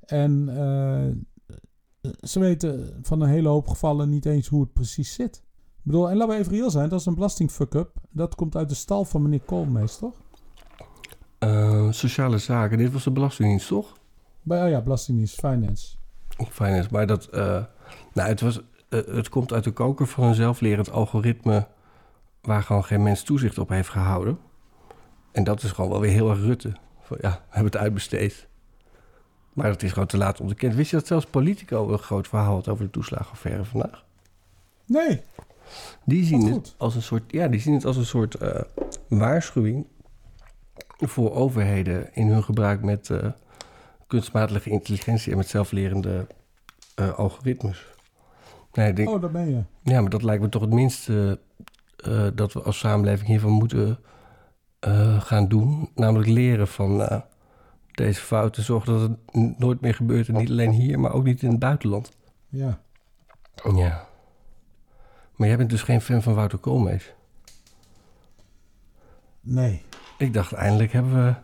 [0.00, 1.10] En eh,
[2.20, 5.42] ze weten van een hele hoop gevallen niet eens hoe het precies zit.
[5.76, 7.90] Ik bedoel, en laten we even reëel zijn, dat is een belastingfuck-up.
[8.10, 10.22] Dat komt uit de stal van meneer Koolmees, toch?
[11.38, 13.96] Eh, sociale zaken, dit was de Belastingdienst, toch?
[14.42, 15.96] Bij, oh ja, Belastingdienst, Finance.
[16.50, 17.24] Finance, maar dat...
[17.24, 17.64] eh,
[18.14, 21.66] nou, het, was, eh, het komt uit de koker van een zelflerend algoritme...
[22.42, 24.38] waar gewoon geen mens toezicht op heeft gehouden.
[25.32, 26.72] En dat is gewoon wel weer heel erg Rutte.
[27.00, 28.48] Van, ja, we hebben het uitbesteed.
[29.54, 30.74] Maar dat is gewoon te laat ontkend.
[30.74, 34.04] Wist je dat zelfs Politico een groot verhaal had over de toeslagenaffaire vandaag?
[34.86, 35.22] Nee,
[36.04, 38.60] Die zien, het als een soort, ja, die zien het als een soort eh,
[39.08, 39.86] waarschuwing
[40.98, 43.30] voor overheden in hun gebruik met eh,
[44.06, 46.26] kunstmatige intelligentie en met zelflerende
[46.94, 47.86] eh, algoritmes.
[48.72, 49.62] Nee, denk, oh, dat ben je.
[49.82, 51.40] ja, maar dat lijkt me toch het minste
[52.34, 53.98] dat we als samenleving hiervan moeten
[55.18, 55.90] gaan doen.
[55.94, 57.22] Namelijk leren van
[57.96, 58.62] deze fouten.
[58.62, 60.28] Zorgen dat het nooit meer gebeurt.
[60.28, 62.10] En niet alleen hier, maar ook niet in het buitenland.
[62.48, 62.80] Ja.
[63.74, 64.06] Ja.
[65.36, 67.12] Maar jij bent dus geen fan van Wouter Koolmees?
[69.40, 69.82] Nee.
[70.18, 71.34] Ik dacht, eindelijk hebben we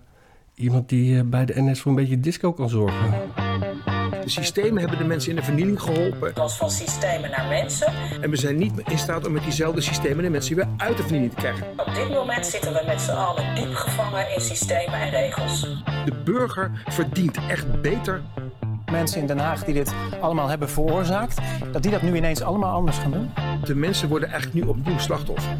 [0.54, 3.12] iemand die eh, bij de NS voor een beetje disco kan zorgen.
[4.22, 6.32] De systemen hebben de mensen in de vernieling geholpen.
[6.34, 7.92] was van systemen naar mensen.
[8.20, 11.02] En we zijn niet in staat om met diezelfde systemen de mensen weer uit de
[11.02, 11.66] vernieling te krijgen.
[11.76, 15.60] Op dit moment zitten we met z'n allen diep gevangen in systemen en regels.
[16.04, 18.22] De burger verdient echt beter.
[18.90, 21.38] Mensen in Den Haag die dit allemaal hebben veroorzaakt,
[21.72, 23.30] dat die dat nu ineens allemaal anders gaan doen.
[23.64, 25.52] De mensen worden eigenlijk nu opnieuw slachtoffer.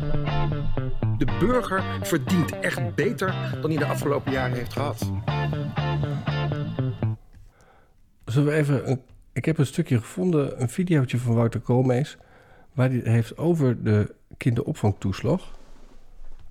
[1.19, 5.11] De burger verdient echt beter dan hij de afgelopen jaren heeft gehad.
[8.31, 8.91] Zullen we even...
[8.91, 9.03] Een,
[9.33, 12.17] ik heb een stukje gevonden, een videootje van Wouter Koolmees...
[12.73, 15.59] waar hij het heeft over de kinderopvangtoeslag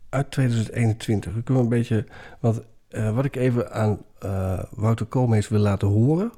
[0.10, 1.34] uit 2021.
[1.34, 2.06] We kunnen een beetje...
[2.40, 6.32] Want eh, wat ik even aan eh, Wouter Koolmees wil laten horen...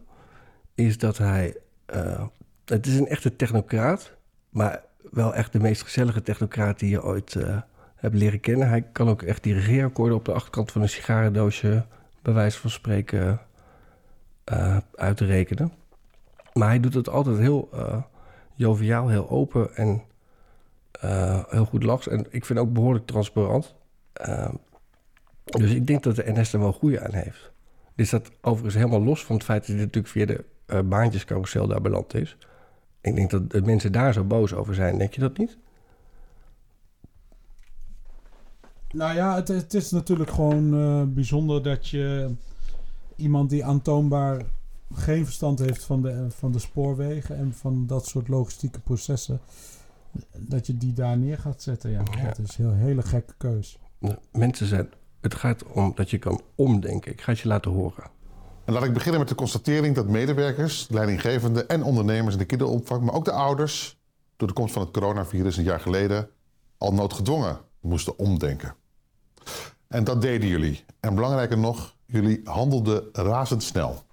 [0.76, 1.58] is dat hij...
[1.86, 2.24] eh,
[2.66, 4.14] het is een echte technocraat...
[4.50, 7.38] maar wel echt de meest gezellige technocraat die je ooit
[7.96, 8.70] hebt leren kennen.
[8.70, 11.86] Hij kan ook echt die regeerakkoorden op de achterkant van een sigarendoosje...
[12.22, 13.40] bij wijze van spreken
[14.52, 15.72] eh, uitrekenen.
[16.54, 18.02] Maar hij doet het altijd heel eh,
[18.56, 20.02] joviaal, heel open en
[20.92, 22.08] eh, heel goed lachs.
[22.08, 23.76] En ik vind ook behoorlijk transparant.
[25.44, 27.52] Dus ik denk dat de NS er wel goede aan heeft.
[27.96, 30.44] Dit staat overigens helemaal los van het feit dat hij natuurlijk via de
[30.84, 32.38] baantjescarousel daar beland is.
[33.02, 34.98] Ik denk dat de mensen daar zo boos over zijn.
[34.98, 35.58] Denk je dat niet?
[38.92, 42.36] Nou ja, het, is natuurlijk gewoon bijzonder dat je
[43.22, 44.42] iemand die aantoonbaar
[44.94, 49.40] geen verstand heeft van de, van de spoorwegen en van dat soort logistieke processen,
[50.38, 51.92] dat je die daar neer gaat zetten.
[51.92, 52.24] Ja, Ja.
[52.24, 53.80] dat is een heel, hele gekke keus.
[54.00, 54.90] De mensen zijn...
[55.22, 57.12] Het gaat om dat je kan omdenken.
[57.12, 58.04] Ik ga het je laten horen.
[58.66, 63.04] En laat ik beginnen met de constatering dat medewerkers, leidinggevenden en ondernemers in de kinderopvang,
[63.04, 64.00] maar ook de ouders,
[64.38, 66.30] door de komst van het coronavirus een jaar geleden,
[66.78, 68.76] al noodgedwongen moesten omdenken.
[69.88, 70.84] En dat deden jullie.
[71.00, 74.04] En belangrijker nog, jullie handelden razendsnel.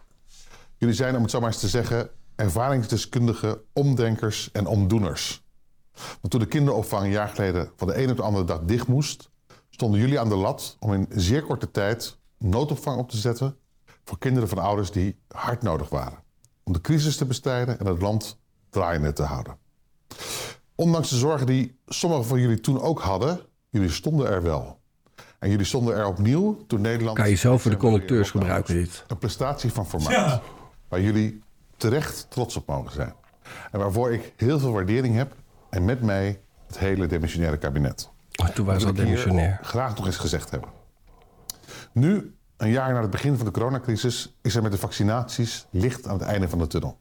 [0.76, 5.46] Jullie zijn, om het zo maar eens te zeggen, ervaringsdeskundige omdenkers en omdoeners.
[5.92, 8.86] Want toen de kinderopvang een jaar geleden van de ene op de andere dag dicht
[8.86, 9.30] moest,
[9.70, 13.57] stonden jullie aan de lat om in zeer korte tijd noodopvang op te zetten
[14.05, 16.18] voor kinderen van ouders die hard nodig waren.
[16.64, 18.38] Om de crisis te bestrijden en het land
[18.70, 19.59] draaiende te houden.
[20.74, 23.40] Ondanks de zorgen die sommigen van jullie toen ook hadden,
[23.70, 24.77] jullie stonden er wel.
[25.39, 27.18] En jullie stonden er opnieuw toen Nederland...
[27.18, 29.05] Kan je zo voor de conducteurs gebruiken dit?
[29.07, 30.11] Een prestatie van formaat.
[30.11, 30.43] Ja.
[30.89, 31.43] Waar jullie
[31.76, 33.14] terecht trots op mogen zijn.
[33.70, 35.34] En waarvoor ik heel veel waardering heb.
[35.70, 38.11] En met mij het hele demissionaire kabinet.
[38.43, 39.59] Oh, toen waren ze al demissionair.
[39.62, 40.70] graag nog eens gezegd hebben.
[41.93, 46.07] Nu, een jaar na het begin van de coronacrisis, is er met de vaccinaties licht
[46.07, 46.99] aan het einde van de tunnel.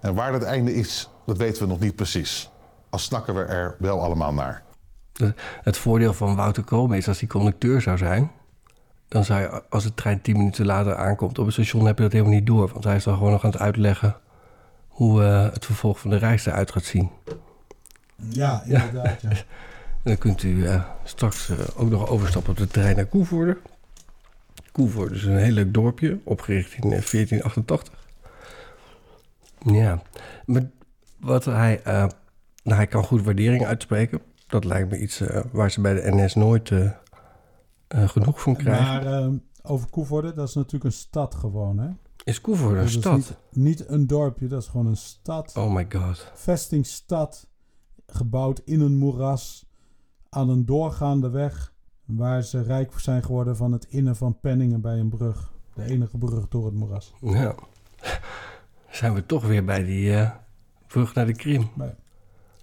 [0.00, 2.50] En waar dat einde is, dat weten we nog niet precies.
[2.90, 4.62] Al snakken we er wel allemaal naar.
[5.20, 8.30] De- Het voordeel van Wouter Koolmees is als hij conducteur zou zijn...
[9.08, 11.86] dan zou je, als de trein tien minuten later aankomt op het station...
[11.86, 12.68] heb je dat helemaal niet door.
[12.72, 14.16] Want hij is dan gewoon nog aan het uitleggen...
[14.88, 17.10] hoe eh, het vervolg van de reis eruit gaat zien.
[18.16, 19.20] Ja, inderdaad.
[19.20, 19.28] Ja.
[20.04, 23.56] Dan kunt u eh, straks eh, ook nog overstappen op de trein naar Koevoorde.
[24.72, 27.94] Koevoorde is een heel leuk dorpje, opgericht in eh, 1488.
[29.64, 30.02] Ja,
[30.46, 30.62] maar
[31.18, 31.94] wat hij, eh,
[32.62, 34.20] nou, hij kan goed waardering uitspreken.
[34.50, 36.90] Dat lijkt me iets eh, waar ze bij de NS nooit eh,
[37.88, 39.30] eh, genoeg van krijgen.
[39.30, 41.88] Maar over Koevoorde, dat is natuurlijk een stad gewoon, hè?
[42.24, 43.16] Is Koevoorde een stad?
[43.16, 45.56] Niet, niet een dorpje, dat is gewoon een stad.
[45.56, 46.30] Oh my god.
[46.34, 47.48] Vestingstad,
[48.06, 49.66] gebouwd in een moeras,
[50.28, 51.72] aan een doorgaande weg,
[52.04, 55.52] waar ze rijk zijn geworden van het innen van penningen bij een brug.
[55.74, 57.14] De enige brug door het moeras.
[57.20, 57.54] Ja.
[58.90, 60.30] Zijn we toch weer bij die
[60.86, 61.70] brug naar de Krim.
[61.74, 61.94] Bij,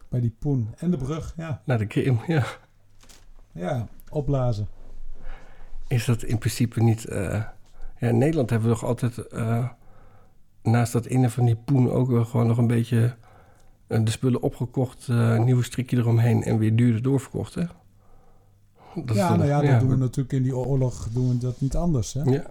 [0.09, 0.69] bij die poen.
[0.77, 1.61] En de brug, ja.
[1.65, 2.45] Naar de Krim, ja.
[3.51, 4.67] Ja, opblazen.
[5.87, 7.05] is dat in principe niet.
[7.05, 7.43] eh,
[7.99, 9.17] ja, in Nederland hebben we nog altijd.
[9.27, 9.69] eh,
[10.63, 13.15] naast dat innen van die poen ook wel gewoon nog een beetje.
[13.87, 17.63] eh, de spullen opgekocht, een nieuwe strikje eromheen en weer duurder doorverkocht, hè?
[19.05, 21.37] Dat ja, nou ja, dat ja, doen we maar- natuurlijk in die oorlog doen we
[21.37, 22.21] dat niet anders, hè?
[22.23, 22.45] Ja.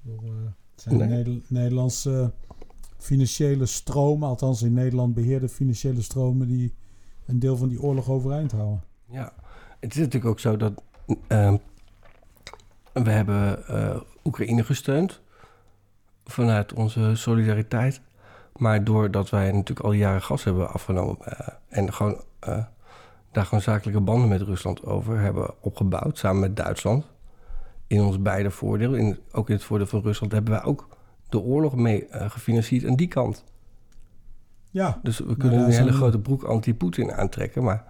[0.00, 0.34] Bedoel,
[0.74, 1.08] Het zijn Nee.
[1.08, 2.32] Neder- Nederlandse
[3.02, 6.74] financiële stromen, althans in Nederland beheerde financiële stromen, die
[7.26, 8.82] een deel van die oorlog overeind houden.
[9.06, 9.32] Ja,
[9.80, 10.82] het is natuurlijk ook zo dat
[11.26, 11.56] ehm,
[12.92, 15.20] we hebben eh, Oekraïne gesteund
[16.24, 18.00] vanuit onze solidariteit.
[18.56, 22.64] Maar doordat wij natuurlijk al jaren gas hebben afgenomen eh, en gewoon eh,
[23.32, 27.04] daar gewoon zakelijke banden met Rusland over hebben opgebouwd, samen met Duitsland,
[27.86, 30.88] in ons beide voordeel, ook in het voordeel van Rusland, hebben wij ook
[31.32, 33.44] de oorlog mee eh, gefinancierd aan die kant.
[34.70, 37.84] Ja, Dus we kunnen een hele grote broek anti-Poetin aantrekken, maar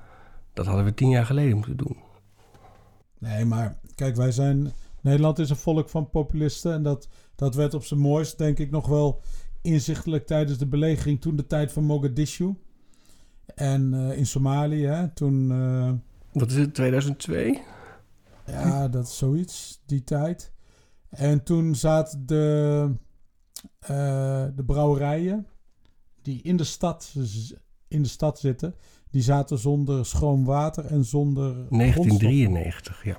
[0.52, 1.96] dat hadden we tien jaar geleden moeten doen.
[3.18, 4.72] Nee, maar kijk, wij zijn.
[5.00, 6.72] Nederland is een volk van populisten.
[6.72, 9.20] En dat, dat werd op zijn mooist, denk ik, nog wel
[9.60, 12.54] inzichtelijk tijdens de belegering toen de tijd van Mogadishu.
[13.54, 15.50] En eh, in Somalië, hè, toen.
[15.50, 15.92] eh,
[16.32, 17.60] Wat is het, 2002?
[18.46, 20.52] ja, dat is zoiets, die tijd.
[21.08, 22.90] En toen zaten de,
[24.56, 25.46] de brouwerijen
[26.22, 27.14] die in de, stad,
[27.88, 28.74] in de stad zitten,
[29.10, 31.78] die zaten zonder schoon water en zonder grondstoffen.
[31.78, 33.18] 1993, ja.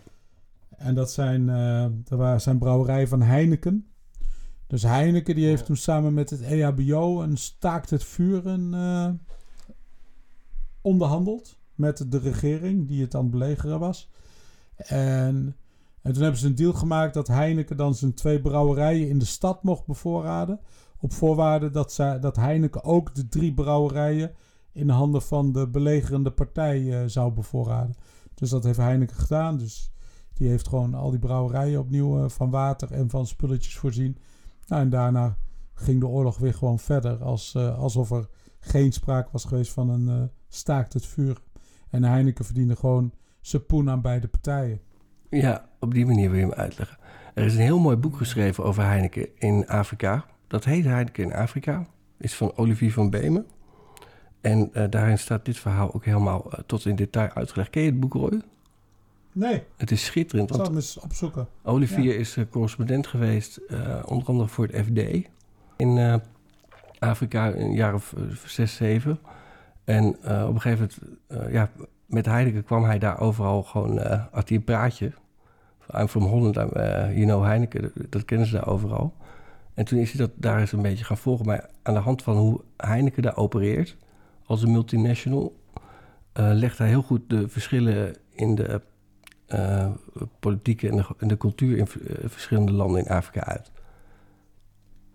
[0.77, 3.87] En dat zijn, eh dat waren, zijn brouwerijen van Heineken.
[4.67, 9.09] Dus Heineken die heeft toen samen met het EHBO een staakt het vuren eh,
[10.81, 14.09] onderhandeld met de regering die het aan het belegeren was.
[14.75, 15.55] En,
[16.03, 19.25] en toen hebben ze een deal gemaakt dat Heineken dan zijn twee brouwerijen in de
[19.25, 20.59] stad mocht bevoorraden.
[20.99, 24.35] Op voorwaarde dat, zij, dat Heineken ook de drie brouwerijen
[24.71, 27.95] in de handen van de belegerende partij eh, zou bevoorraden.
[28.33, 29.57] Dus dat heeft Heineken gedaan.
[29.57, 29.91] Dus
[30.33, 34.17] die heeft gewoon al die brouwerijen opnieuw eh, van water en van spulletjes voorzien.
[34.67, 35.37] Nou, en daarna
[35.73, 37.23] ging de oorlog weer gewoon verder.
[37.23, 38.29] Als, eh, alsof er
[38.59, 41.37] geen sprake was geweest van een staakt het vuur.
[41.89, 44.81] En Heineken verdiende gewoon zijn poen aan beide partijen.
[45.41, 46.97] Ja, op die manier wil je hem uitleggen.
[47.33, 50.25] Er is een heel mooi boek geschreven over Heineken in Afrika.
[50.47, 51.85] Dat heet Heineken in Afrika.
[52.17, 53.45] Is van Olivier van Beemen.
[54.41, 57.69] En eh, daarin staat dit verhaal ook helemaal eh, tot in detail uitgelegd.
[57.69, 58.41] Ken je het boek, Roy?
[59.31, 60.49] Nee, Het is schitterend.
[60.49, 61.47] ik zal hem eens opzoeken.
[61.63, 62.19] Olivier Ja.
[62.19, 63.59] is eh, correspondent geweest,
[64.05, 65.27] onder andere voor het FD.
[65.77, 66.21] In
[66.99, 68.13] Afrika een jaar of
[68.45, 69.19] zes, zeven.
[69.83, 70.89] En op een gegeven
[71.29, 71.69] moment, ja,
[72.05, 73.97] met Heineken kwam hij daar overal gewoon,
[74.31, 75.11] had hij een praatje.
[75.97, 79.13] I'm from Holland, I'm, eh, you know Heineken, dat, kennen ze daar overal.
[79.73, 81.45] En toen is hij dat daar eens een beetje gaan volgen.
[81.45, 83.97] Maar aan de hand van hoe Heineken daar opereert,
[84.45, 85.59] als een multinational,
[86.33, 88.81] eh legt hij heel goed de verschillen in de
[89.47, 89.91] eh,
[90.39, 91.87] politiek en de, en de cultuur in
[92.29, 93.71] verschillende landen in Afrika uit.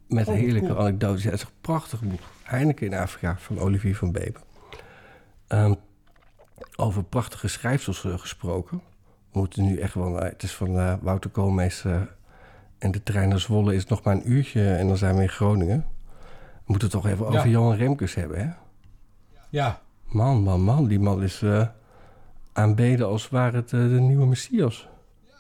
[0.09, 0.81] Met Oh, heerlijke cool.
[0.81, 1.23] anekdotes.
[1.23, 2.21] Ja, het is een prachtig boek.
[2.43, 4.41] Heineken in Afrika van Olivier van Beben.
[5.47, 5.75] Ehm,
[6.77, 8.81] over prachtige schrijfsels gesproken.
[9.33, 10.21] We moeten nu echt wel...
[10.21, 11.85] eh, het is van eh, Wouter Koolmees...
[11.85, 12.01] eh,
[12.79, 14.75] en de trein naar Zwolle is nog maar een uurtje...
[14.75, 15.85] en dan zijn we in Groningen.
[16.39, 17.39] We moeten het toch even Ja.
[17.39, 18.51] over Johan Remkes hebben, hè?
[19.51, 20.87] Ja, Man, man, man.
[20.89, 21.67] Die man is eh,
[22.53, 24.89] aanbeden als ware het de nieuwe Messias.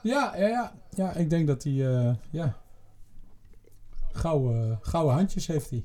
[0.02, 0.72] ja, ja, ja.
[0.90, 1.72] ja ik denk dat hij,
[2.30, 2.56] ja,
[4.12, 5.84] gouden, gouden handjes heeft hij.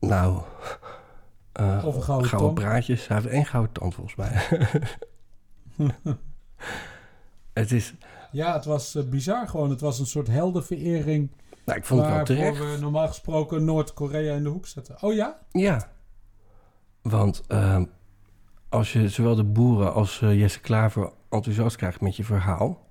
[0.00, 0.42] Nou...
[1.84, 2.54] Of een gouden tand.
[2.54, 3.06] praatjes.
[3.08, 4.42] Hij heeft één gouden tand, volgens mij.
[7.52, 7.94] het is...
[8.32, 9.70] Ja, het was eh, bizar gewoon.
[9.70, 11.30] Het was een soort heldenverering.
[11.64, 12.58] Nou, ik vond het wel terecht.
[12.58, 15.02] we normaal gesproken Noord-Korea in de hoek zetten.
[15.02, 15.38] Oh ja?
[15.50, 15.90] Ja.
[17.02, 17.84] Want ehm,
[18.68, 22.86] als je zowel de boeren als eh, Jesse Klaver enthousiast krijgt met je verhaal,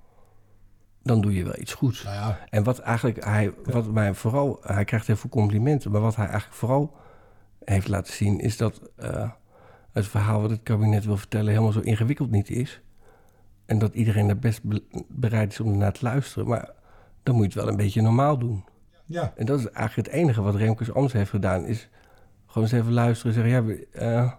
[1.02, 2.02] dan doe je wel iets goeds.
[2.02, 2.38] Nou ja.
[2.50, 6.26] En wat eigenlijk hij, wat mij vooral, hij krijgt heel veel complimenten, maar wat hij
[6.26, 6.96] eigenlijk vooral
[7.64, 9.30] heeft laten zien, is dat eh,
[9.92, 12.80] het verhaal wat het kabinet wil vertellen helemaal zo ingewikkeld niet is.
[13.72, 16.48] En dat iedereen er best be- bereid is om ernaar te luisteren.
[16.48, 16.70] Maar
[17.22, 18.64] dan moet je het wel een beetje normaal doen.
[19.04, 19.32] Ja.
[19.36, 21.64] En dat is eigenlijk het enige wat Remkes anders heeft gedaan.
[21.64, 21.88] Is
[22.46, 23.66] gewoon eens even luisteren en zeggen...
[23.66, 24.32] Ja, eh,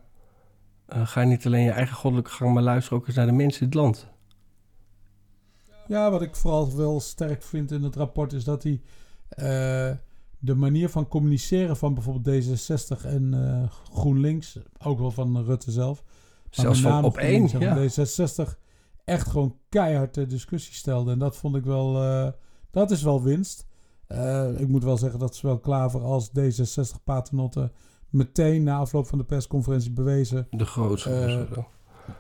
[0.86, 2.54] eh, ga niet alleen je eigen goddelijke gang...
[2.54, 4.08] maar luister ook eens naar de mensen in het land.
[5.88, 8.82] Ja, wat ik vooral wel sterk vind in het rapport is dat hij
[9.30, 9.98] eh,
[10.40, 16.66] de manier van communiceren van bijvoorbeeld D66 en GroenLinks, ook wel van Rutte zelf, maar
[16.66, 17.78] Zelfs van op één, ja.
[17.78, 18.62] D66
[19.06, 21.12] echt gewoon keihard de discussie stelde.
[21.12, 22.32] En dat vond ik wel, eh,
[22.72, 23.68] dat is wel winst.
[24.08, 27.72] Eh, ik moet wel zeggen dat zowel Klaver als D66 Paternotte
[28.10, 31.10] meteen na afloop van de persconferentie bewezen De grootste.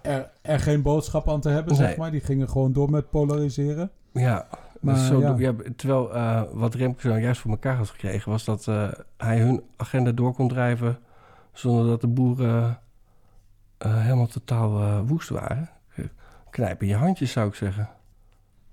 [0.01, 1.87] eh, er, er geen boodschap aan te hebben, Nee.
[1.87, 2.11] zeg maar.
[2.11, 3.91] Die gingen gewoon door met polariseren.
[4.13, 4.47] Ja,
[4.81, 5.35] Maar, dus zo, ja.
[5.37, 6.07] ja, terwijl
[6.53, 8.31] wat Remkes nou juist voor elkaar had gekregen...
[8.31, 8.65] was dat
[9.17, 10.99] hij hun agenda door kon drijven...
[11.51, 12.79] zonder dat de boeren
[13.77, 15.69] helemaal totaal woest waren.
[16.53, 17.89] Knijp in je handjes, zou ik zeggen.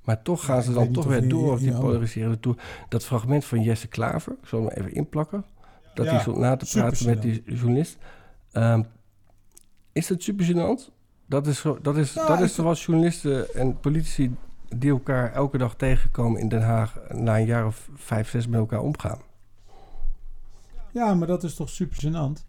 [0.04, 2.56] Maar toch gaan Ja, ze dan toch weer door op die polariserende toer.
[2.88, 5.44] Dat fragment van Jesse Klaver, ik zal hem even inplakken...
[5.94, 7.96] dat Ja, hij stond na te praten met die journalist...
[8.52, 8.82] Ehm,
[9.92, 10.92] is dat super gênant?
[11.26, 14.34] Dat is, zo- dat is, Ja, dat is zoals journalisten en politici
[14.76, 16.98] die elkaar elke dag tegenkomen in Den Haag...
[17.08, 19.18] na een jaar of vijf, zes met elkaar omgaan.
[20.92, 22.44] Ja, maar dat is toch super gênant.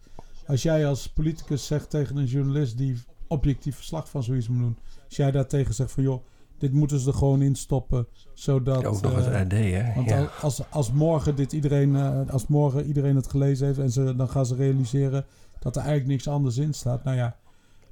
[0.48, 4.78] Als jij als politicus zegt tegen een journalist die objectief verslag van zoiets moet doen.
[5.12, 6.24] Als jij daar tegen zegt van joh,
[6.58, 8.08] dit moeten ze er gewoon in stoppen.
[8.34, 8.86] Zodat.
[8.86, 9.94] Ook nog het eh, AD, hè?
[9.96, 10.30] Want Ja.
[10.42, 14.30] als, als morgen dit iedereen, eh, als morgen iedereen het gelezen heeft en ze, dan
[14.30, 15.26] gaan ze realiseren
[15.60, 17.04] dat er eigenlijk niks anders in staat.
[17.04, 17.36] Nou ja,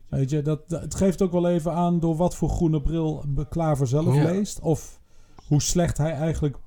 [0.10, 3.24] weet je, dat, dat- het geeft ook wel even aan door wat voor groene bril
[3.50, 4.24] Klaver zelf Ja.
[4.24, 4.60] leest.
[4.60, 5.00] Of
[5.48, 6.58] hoe slecht hij eigenlijk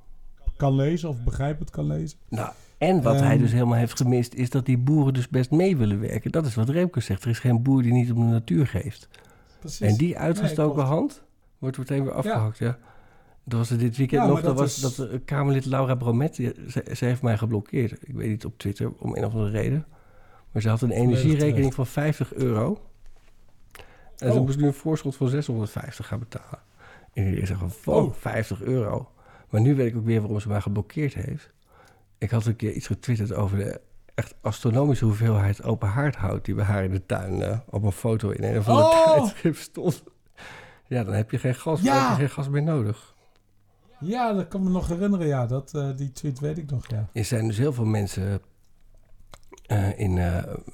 [0.56, 2.18] kan lezen of begrijpend kan lezen.
[2.28, 4.34] Nou, en wat hij Ehm, dus helemaal heeft gemist...
[4.34, 6.32] is dat die boeren dus best mee willen werken.
[6.32, 7.24] Dat is wat Remkes zegt.
[7.24, 9.08] Er is geen boer die niet om de natuur geeft.
[9.62, 9.80] Precies.
[9.90, 11.22] En die uitgestoken hand
[11.58, 12.78] wordt meteen weer afgehakt, ja.
[13.44, 14.40] Dat was er dit weekend Ja, nog.
[14.40, 17.92] Dat, was is- dat eh, Kamerlid Laura Bromet, ze, ze heeft mij geblokkeerd.
[18.08, 19.86] Ik weet niet op Twitter, om een of andere reden.
[20.52, 22.80] Maar ze had een energierekening van 50 euro.
[24.16, 24.44] En ze Oh.
[24.44, 26.58] moest nu een voorschot van 650 gaan betalen.
[27.12, 28.14] En iedereen zegt van, wow, Oh.
[28.14, 29.10] 50 euro.
[29.50, 31.50] Maar nu weet ik ook weer waarom ze mij geblokkeerd heeft.
[32.18, 33.80] Ik had een keer iets getwitterd over de
[34.14, 36.44] echt astronomische hoeveelheid open haardhout...
[36.44, 39.14] die bij haar in de tuin eh, op een foto in een of andere Oh!
[39.16, 40.02] tijdschrift stond.
[40.86, 42.00] Ja, dan heb je geen gas, dan Ja!
[42.08, 43.14] heb je geen gas meer nodig.
[44.00, 45.26] Ja, dat kan me nog herinneren.
[45.26, 47.08] Ja, dat, eh, die tweet weet ik nog, ja.
[47.12, 48.40] Er zijn dus heel veel mensen
[49.66, 50.14] eh, in,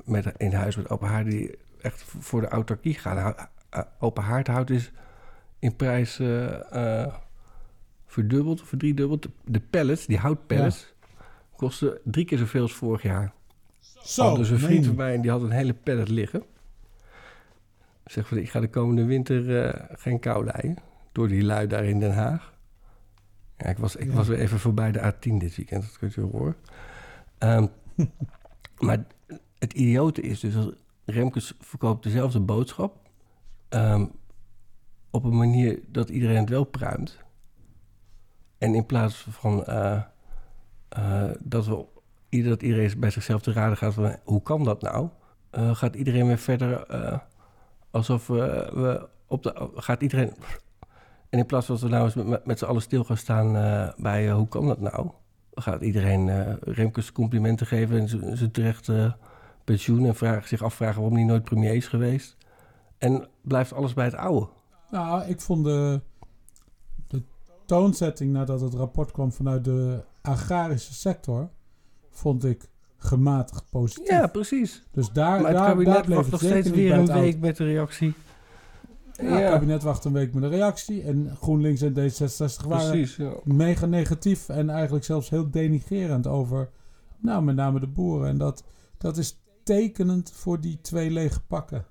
[0.05, 1.27] met, in huis met open haard...
[1.31, 3.35] die echt voor de autarkie gaan.
[3.99, 4.93] Open haardhout is
[5.59, 6.21] in prijs
[8.07, 9.23] verdubbeld of verdriedubbeld.
[9.23, 10.95] De- De pallets, die houtpallets,
[11.59, 13.33] kosten drie keer zoveel als vorig jaar.
[14.03, 16.43] Zo, dus een vriend van mij en die had een hele pallet liggen.
[18.05, 20.77] Zeg van, ik ga de komende winter eh, geen kou lijden.
[21.13, 22.55] Door die lui daar in Den Haag.
[23.57, 24.13] Ja, ik was, ik Ja.
[24.15, 26.57] was weer even voorbij de A10 dit weekend, dat kunt u horen.
[27.39, 27.67] Ehm,
[28.87, 29.05] maar
[29.59, 30.55] het idiote is dus
[31.05, 32.97] Remkes verkoopt dezelfde boodschap.
[33.69, 34.07] ehm,
[35.11, 37.19] op een manier dat iedereen het wel pruimt.
[38.59, 40.03] En in plaats van eh,
[40.89, 41.85] eh, dat, we,
[42.43, 45.09] dat iedereen bij zichzelf te raden gaat van hoe kan dat nou?
[45.51, 47.19] Eh, gaat iedereen weer verder eh,
[47.91, 49.71] alsof we, op de...
[49.75, 50.33] Gaat iedereen...
[51.29, 53.53] En in plaats van dat we nou eens met, met z'n allen stil gaan staan
[53.97, 55.11] bij hoe kan dat nou?
[55.55, 58.91] Gaat iedereen Remkes complimenten geven en zijn- terecht
[59.65, 60.07] pensioen...
[60.07, 62.37] en vragen, zich afvragen waarom hij nooit premier is geweest.
[62.99, 64.49] En blijft alles bij het oude.
[64.91, 66.01] Nou, ik vond de,
[67.69, 71.51] toonzetting nadat het rapport kwam vanuit de agrarische sector,
[72.11, 74.09] vond ik gematigd positief.
[74.09, 74.83] Ja, precies.
[74.91, 77.41] Dus daar, maar het daar, kabinet daar bleef wacht het nog steeds weer een week
[77.41, 78.15] met de reactie.
[79.23, 81.03] Ja, het kabinet wacht een week met een reactie.
[81.03, 83.33] En GroenLinks en D66 waren Precies, ja.
[83.45, 86.71] mega negatief en eigenlijk zelfs heel denigerend over,
[87.19, 88.29] nou, met name de boeren.
[88.29, 88.65] En dat,
[88.99, 91.87] dat is tekenend voor die twee lege pakken,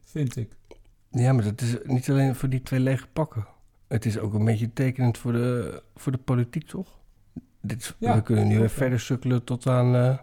[0.00, 0.56] vind ik.
[1.10, 3.46] Ja, maar dat is niet alleen voor die twee lege pakken.
[3.88, 7.00] Het is ook een beetje tekenend voor de, voor de politiek, toch?
[7.62, 10.18] Dit, is- Ja, we kunnen nu weer verder sukkelen tot aan eh,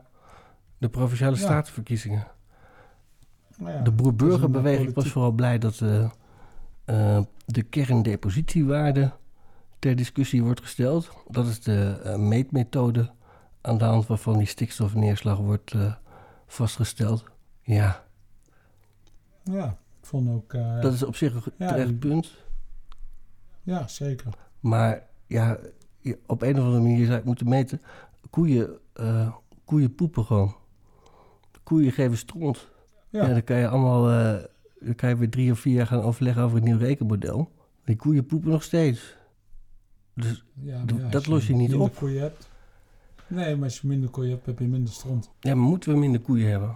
[0.77, 1.41] de provinciale Ja.
[1.41, 2.27] statenverkiezingen.
[3.57, 6.09] Nou ja, de boer-burgerbeweging een was vooral blij dat eh,
[6.85, 9.11] eh, de kerndepositiewaarde
[9.79, 11.11] ter discussie wordt gesteld.
[11.27, 13.11] Dat is de meetmethode
[13.61, 15.75] aan de hand waarvan die stikstofneerslag wordt
[16.47, 17.23] vastgesteld.
[17.61, 18.03] Ja,
[19.43, 19.65] Ja,
[20.01, 20.51] ik vond ook...
[20.81, 22.31] dat is op zich een terecht punt.
[23.61, 24.33] Ja, zeker.
[24.59, 25.57] Maar ja,
[26.25, 27.81] op een of andere manier zou het moeten meten.
[28.29, 29.33] Koeien, eh,
[29.65, 30.55] koeien poepen gewoon.
[31.63, 32.67] Koeien geven stront.
[33.09, 33.27] Ja.
[33.27, 33.33] Ja.
[33.33, 34.09] dan kan je allemaal...
[34.11, 34.43] eh,
[34.81, 37.51] dan kan je weer drie of vier jaar gaan overleggen over het nieuw rekenmodel.
[37.85, 39.15] Die koeien poepen nog steeds.
[40.13, 41.95] Dus Ja, ja, dat los je niet op.
[41.95, 42.49] koeien hebt.
[43.27, 45.29] Nee, maar als je minder koeien hebt, heb je minder stront.
[45.39, 46.75] Ja, maar moeten we minder koeien hebben?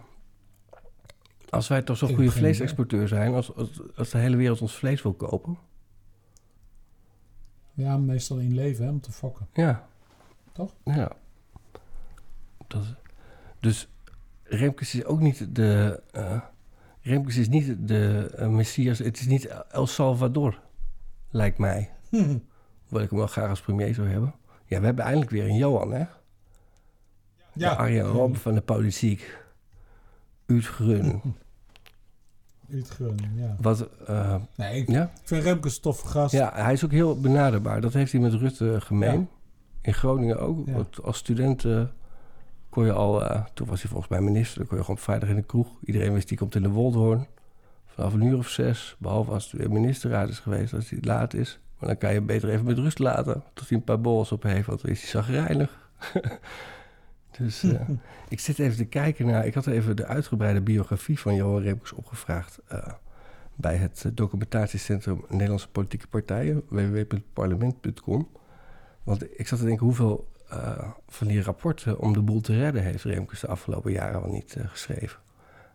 [1.50, 3.34] Als wij toch zo'n Ik goede vleesexporteur zijn...
[3.34, 5.58] Als, als, als de hele wereld ons vlees wil kopen...
[7.74, 9.48] Ja, meestal in leven, hè, om te fokken.
[9.54, 9.88] Ja.
[10.52, 10.74] Toch?
[10.84, 11.12] Ja.
[12.68, 12.84] Dat,
[13.60, 13.90] dus
[14.44, 16.02] Remkes is ook niet de...
[16.12, 16.42] eh
[17.02, 19.00] Remkes is niet de eh, Messias.
[19.00, 20.60] Het is niet El Salvador,
[21.30, 21.92] lijkt mij.
[22.90, 24.36] Wat ik hem wel graag als premier zou hebben.
[24.66, 26.00] Ja, we hebben eindelijk weer een Johan, hè?
[27.54, 27.70] Ja.
[27.70, 29.38] De Arjen Robben van de politiek.
[30.46, 31.22] Uitgrun.
[32.72, 33.55] Uitgun, ja.
[33.61, 35.11] Wat, eh, Nee, ik ja?
[35.24, 35.43] vind
[36.05, 36.34] gast.
[36.34, 37.82] Ja, hij is ook heel benaderbaar.
[37.82, 39.20] Dat heeft hij met Rutte gemeen.
[39.20, 39.26] Ja.
[39.82, 40.68] In Groningen ook.
[40.68, 40.74] Ja.
[40.74, 41.66] Want als student
[42.70, 43.26] kon je al...
[43.26, 44.57] eh, toen was hij volgens mij minister.
[44.57, 45.68] Dan kon je gewoon vrijdag in de kroeg.
[45.86, 47.28] Iedereen wist die komt in de Woldhoorn.
[47.86, 48.95] Vanaf een uur of zes.
[48.99, 50.74] Behalve als het weer ministerraad is geweest.
[50.74, 51.59] Als hij laat is.
[51.80, 53.43] Maar dan kan je beter even met rust laten.
[53.53, 54.68] Tot hij een paar borrels op heeft.
[54.68, 55.89] Want dan is hij zagrijnig.
[57.38, 57.90] dus eh,
[58.30, 59.46] ik zit even te kijken naar...
[59.46, 62.60] Ik had even de uitgebreide biografie van Johan Remkes opgevraagd...
[62.68, 62.88] eh,
[63.56, 68.28] bij het eh, documentatiecentrum Nederlandse Politieke Partijen, www.parlement.com.
[69.04, 70.32] Want ik zat te denken hoeveel
[71.08, 74.58] van die rapporten om de boel te redden heeft Remkes de afgelopen jaren al niet
[74.60, 75.20] geschreven.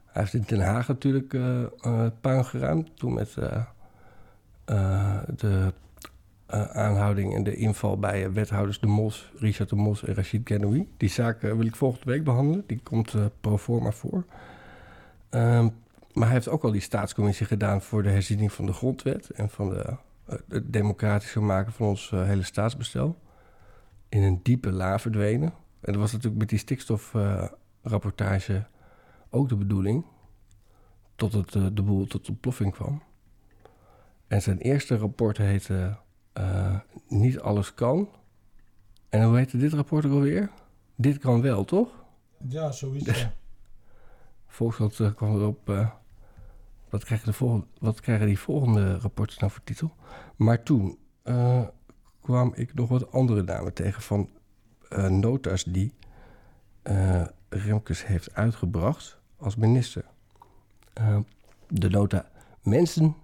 [0.04, 3.34] Hij heeft in Den Haag natuurlijk eh, puin geruimd, toen met
[5.36, 5.72] de
[6.48, 10.40] eh, aanhouding en de inval bij eh, wethouders De Mos, Richard De Mos en Rachid
[10.44, 10.88] Ghenoui.
[10.96, 14.24] Die zaak eh, wil ik volgende week behandelen, die komt pro forma voor.
[15.28, 15.68] Ehm,
[16.12, 19.50] maar hij heeft ook al die staatscommissie gedaan voor de herziening van de grondwet en
[19.50, 19.96] van de,
[20.48, 23.18] het democratische maken van ons hele staatsbestel.
[24.08, 25.52] In een diepe la verdwenen.
[25.80, 28.66] En dat was natuurlijk met die stikstofrapportage
[29.30, 30.04] ook de bedoeling.
[31.16, 33.02] Tot het, de boel tot ontploffing kwam.
[34.26, 35.96] En zijn eerste rapport heette
[36.38, 36.74] eh,
[37.08, 38.08] Niet alles kan.
[39.08, 40.50] En hoe heette dit rapport ook alweer?
[40.94, 41.88] Dit kan wel, toch?
[42.48, 43.12] Ja, sowieso.
[44.46, 45.68] Volkskrant eh, kwam erop.
[45.68, 45.90] eh,
[46.90, 49.92] wat, krijgen de volgende, wat krijgen die volgende rapporten nou voor titel?
[50.36, 50.98] Maar toen
[52.20, 54.28] kwam ik nog wat andere namen tegen van
[55.08, 55.94] nota's die
[57.48, 60.04] Remkes heeft uitgebracht als minister.
[61.68, 62.30] De nota
[62.62, 63.16] Mensen,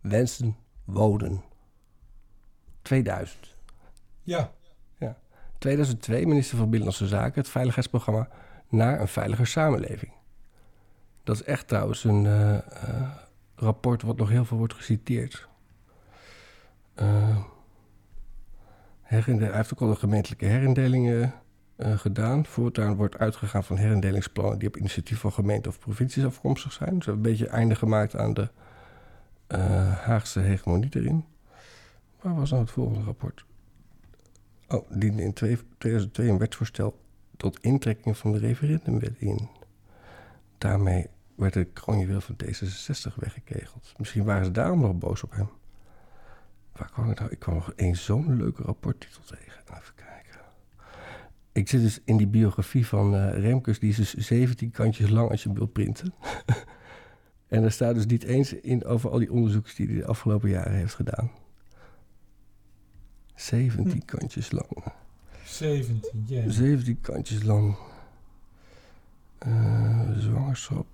[0.00, 1.42] Wensen, Wonen.
[2.86, 3.56] 2000.
[4.22, 4.52] Ja.
[4.98, 5.16] Ja.
[5.58, 8.28] 2002, minister van Binnenlandse Zaken, het veiligheidsprogramma
[8.68, 10.12] naar een veiliger samenleving.
[11.24, 12.62] Dat is echt trouwens een eh, eh,
[13.54, 15.48] rapport wat nog heel veel wordt geciteerd.
[19.02, 21.34] Herinde- hij heeft ook al de gemeentelijke herindelingen
[21.78, 22.46] gedaan.
[22.46, 26.94] Voortaan wordt uitgegaan van herindelingsplannen die op initiatief van gemeenten of provincies afkomstig zijn.
[26.94, 28.48] Dus we hebben een beetje einde gemaakt aan de
[30.04, 31.24] Haagse hegemonie erin.
[32.20, 33.44] Waar was nou het volgende rapport?
[34.68, 36.98] Oh, diende in twee- 2002 een wetsvoorstel
[37.36, 39.48] tot intrekking van de referendumwet in.
[40.58, 43.94] Daarmee werd de kroonjuweel van D66 weggekegeld.
[43.96, 45.48] Misschien waren ze daarom nog boos op hem.
[46.72, 47.30] Waar kwam ik nou?
[47.30, 49.62] Ik kwam nog één zo'n leuke rapporttitel tegen.
[49.70, 50.40] Even kijken.
[51.52, 53.78] Ik zit dus in die biografie van eh, Remkes.
[53.78, 56.14] Die is dus 17 kantjes lang als je wilt printen.
[57.48, 60.48] en er staat dus niet eens in over al die onderzoeks die hij de afgelopen
[60.48, 61.30] jaren heeft gedaan.
[63.36, 64.84] 17 kantjes lang.
[65.44, 66.50] 17, ja.
[66.50, 67.76] 17 kantjes lang.
[69.38, 70.86] Eh, zwangerschap.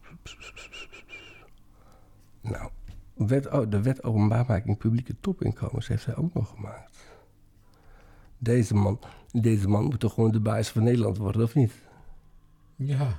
[2.41, 2.71] Nou,
[3.15, 6.97] wet, oh, de wet openbaarmaking publieke topinkomens heeft hij ook nog gemaakt.
[8.39, 8.99] Deze man,
[9.33, 11.73] deze man moet toch gewoon de baas van Nederland worden, of niet?
[12.77, 13.19] Ja.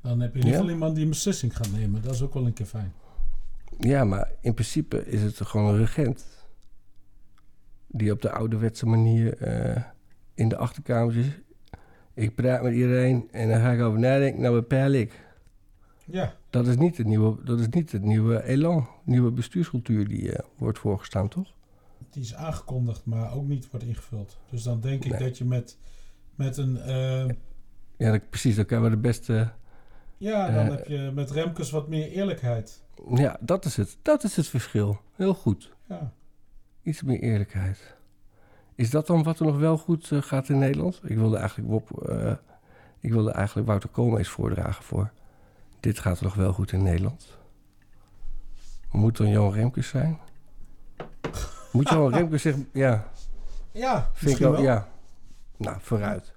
[0.00, 0.56] Dan heb je in ieder Ja?
[0.56, 2.02] geval iemand die een beslissing gaat nemen.
[2.02, 2.92] Dat is ook wel een keer fijn.
[3.78, 6.26] Ja, maar in principe is het gewoon een regent.
[7.86, 9.82] Die op de ouderwetse manier eh,
[10.34, 11.26] in de achterkamertjes...
[12.14, 15.24] Ik praat met iedereen en dan ga ik over nadenken, nou bepaal ik.
[16.04, 16.34] Ja.
[16.50, 20.44] Dat is niet het nieuwe, dat is niet het nieuwe elan, nieuwe bestuurscultuur die eh,
[20.56, 21.54] wordt voorgestaan, toch?
[22.10, 24.36] Die is aangekondigd, maar ook niet wordt ingevuld.
[24.50, 25.20] Dus dan denk ik Nee.
[25.20, 25.78] dat je met,
[26.34, 26.76] met een...
[26.76, 27.26] eh,
[27.96, 29.52] Ja, dat, precies, dan kan we de beste...
[30.16, 32.82] ja, dan heb je met Remkes wat meer eerlijkheid.
[33.14, 33.98] Ja, dat is het.
[34.02, 35.00] Dat is het verschil.
[35.16, 35.72] Heel goed.
[35.88, 36.12] Ja.
[36.86, 37.94] Iets meer eerlijkheid.
[38.74, 41.00] Is dat dan wat er nog wel goed eh, gaat in Nederland?
[41.04, 42.32] Ik wilde eigenlijk Wop, eh,
[43.00, 45.10] ik wilde eigenlijk Wouter Koolmees voordragen voor.
[45.80, 47.38] Dit gaat nog wel goed in Nederland.
[48.90, 50.18] Moet dan Johan Remkes zijn?
[51.72, 52.56] Moet Johan Remkes zich...
[52.72, 53.10] Ja,
[53.72, 54.62] Ja, vind ik misschien wel.
[54.62, 54.88] Ja.
[55.56, 56.32] Nou, vooruit.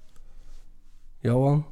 [1.20, 1.66] Johan,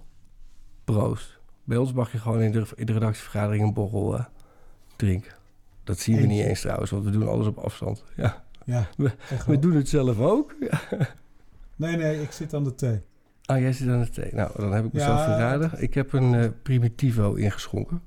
[0.84, 1.40] proost.
[1.64, 4.26] Bij ons mag je gewoon in de, in de redactievergadering een borrel eh,
[4.96, 5.34] drinken.
[5.84, 8.04] Dat zien we niet eens trouwens, want we doen alles op afstand.
[8.16, 8.88] Ja, Ja,
[9.46, 10.56] we, doen het zelf ook.
[11.76, 13.02] Nee, nee, ik zit aan de thee.
[13.46, 14.34] Ah, jij zit aan de thee.
[14.34, 15.72] Nou, dan heb ik Ja, mezelf verraden.
[15.82, 18.02] Ik heb een eh, Primitivo ingeschonken.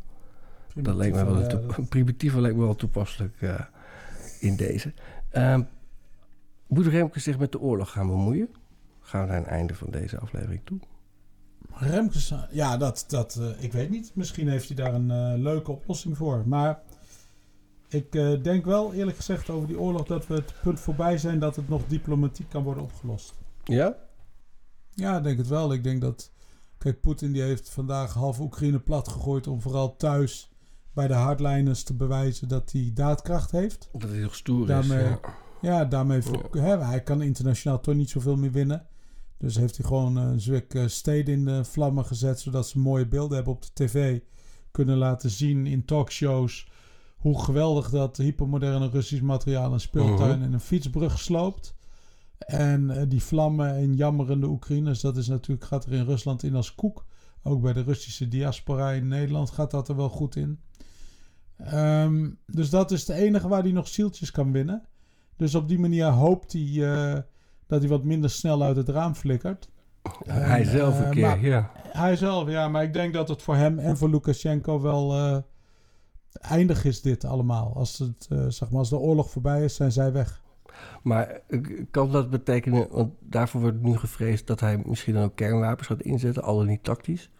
[0.74, 3.60] dat leek me wel ja, een dat- Primitivo leek me wel toepasselijk eh,
[4.40, 4.92] in deze.
[5.30, 5.62] Ehm
[6.66, 8.48] moet Remke zich met de oorlog gaan bemoeien?
[9.00, 10.78] Gaan we naar een einde van deze aflevering toe?
[11.72, 14.10] Remkes, ja, dat, dat eh, ik weet niet.
[14.14, 16.42] Misschien heeft hij daar een leuke oplossing voor.
[16.46, 16.80] Maar
[17.90, 21.38] ik eh, denk wel, eerlijk gezegd, over die oorlog dat we het punt voorbij zijn
[21.38, 23.34] dat het nog diplomatiek kan worden opgelost.
[23.64, 23.96] Ja?
[24.90, 25.72] Ja, ik denk het wel.
[25.72, 26.32] Ik denk dat.
[26.78, 30.50] Kijk, Poetin die heeft vandaag half Oekraïne plat gegooid om vooral thuis
[30.92, 33.88] bij de hardliners te bewijzen dat hij daadkracht heeft.
[33.92, 35.08] Dat hij nog stoer Daarmee, is.
[35.08, 35.20] ja.
[35.60, 35.84] Ja.
[35.84, 36.20] daarmee
[36.78, 38.86] hij kan internationaal toch niet zoveel meer winnen.
[39.38, 42.78] Dus heeft hij gewoon eh, een zwik eh, steden in de vlammen gezet, zodat ze
[42.78, 44.20] mooie beelden hebben op de tv.
[44.70, 46.68] Kunnen laten zien in talkshows
[47.20, 50.42] hoe geweldig dat hypermoderne Russisch materiaal een speeltuin Mhm.
[50.46, 51.74] en een fietsbrug sloopt.
[52.38, 56.54] En eh, die vlammen en jammerende Oekraïners, dat is natuurlijk, gaat er in Rusland in
[56.54, 57.04] als koek.
[57.42, 60.60] Ook bij de Russische diaspora in Nederland gaat dat er wel goed in.
[61.56, 64.82] Ehm, dus dat is de enige waar hij nog zieltjes kan winnen.
[65.36, 67.18] Dus op die manier hoopt hij eh,
[67.66, 69.68] dat hij wat minder snel uit het raam flikkert.
[70.24, 71.70] Hij zelf een eh, keer, maar- ja.
[71.88, 72.68] Hij zelf, ja.
[72.68, 75.14] Maar ik denk dat het voor hem en voor Lukashenko wel
[76.40, 77.74] eindig is dit allemaal.
[77.76, 80.42] Als, het, eh, zeg maar, als de oorlog voorbij is, zijn zij weg.
[81.02, 81.60] Maar eh,
[81.90, 86.02] kan dat betekenen, want daarvoor wordt nu gevreesd dat hij misschien dan ook kernwapens gaat
[86.02, 87.30] inzetten, al dan niet tactisch?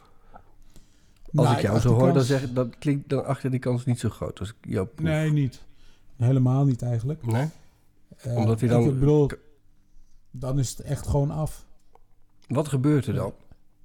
[1.34, 3.98] Als Nou, ik jou zo hoor, dan, zeg, dan klinkt dan achter die kans niet
[3.98, 4.40] zo groot.
[4.40, 5.06] Als ik jou proef.
[5.06, 5.62] Nee, niet.
[6.16, 7.26] Helemaal niet eigenlijk.
[7.26, 7.48] Nee?
[8.16, 9.30] Eh, Omdat hij dan- Ik bedoel,
[10.30, 11.66] dan is het echt gewoon af.
[12.48, 13.32] Wat gebeurt er dan?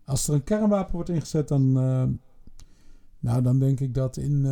[0.06, 1.72] Als er een kernwapen wordt ingezet, dan,
[3.20, 4.46] nou, dan denk ik dat in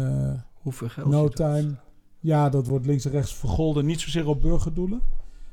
[0.63, 1.07] Hoeveel geld?
[1.07, 1.75] no zit time...
[2.19, 3.85] Ja, dat wordt links en rechts vergolden.
[3.85, 5.01] Niet zozeer op burgerdoelen.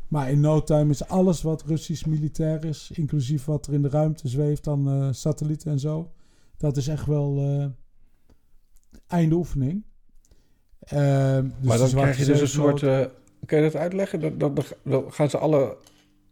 [0.09, 3.89] Maar in no time is alles wat Russisch militair is, inclusief wat er in de
[3.89, 6.11] ruimte zweeft aan eh, satellieten en zo.
[6.57, 7.67] Dat is echt wel eh
[9.07, 9.85] einde oefening.
[10.79, 12.83] Eh, dus maar dan krijg je dus een soort...
[12.83, 13.05] eh,
[13.47, 14.21] kan je dat uitleggen?
[14.21, 15.77] Dan, dan, dan- dan gaan ze alle...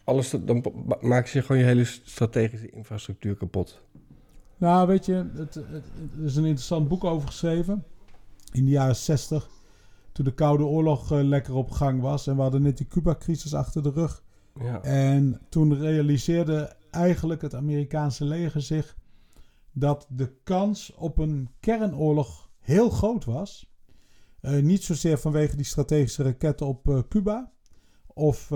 [0.05, 3.81] Alles, dan ma- maken ze gewoon je hele strategische infrastructuur kapot.
[4.57, 5.65] Nou, weet je, het, het-
[6.19, 7.85] er is een interessant boek over geschreven.
[8.53, 9.49] In de jaren 60,
[10.13, 12.27] toen de Koude Oorlog eh, lekker op gang was.
[12.27, 14.23] En we hadden net die Cuba-crisis achter de rug.
[14.61, 14.83] Ja.
[14.83, 18.97] En toen realiseerde eigenlijk het Amerikaanse leger zich
[19.73, 23.73] dat de kans op een kernoorlog heel groot was.
[24.41, 27.53] Eh, niet zozeer vanwege die strategische raketten op eh, Cuba
[28.07, 28.53] of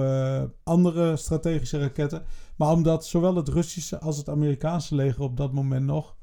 [0.63, 2.23] andere strategische raketten,
[2.57, 6.17] maar omdat zowel het Russische als het Amerikaanse leger op dat moment nog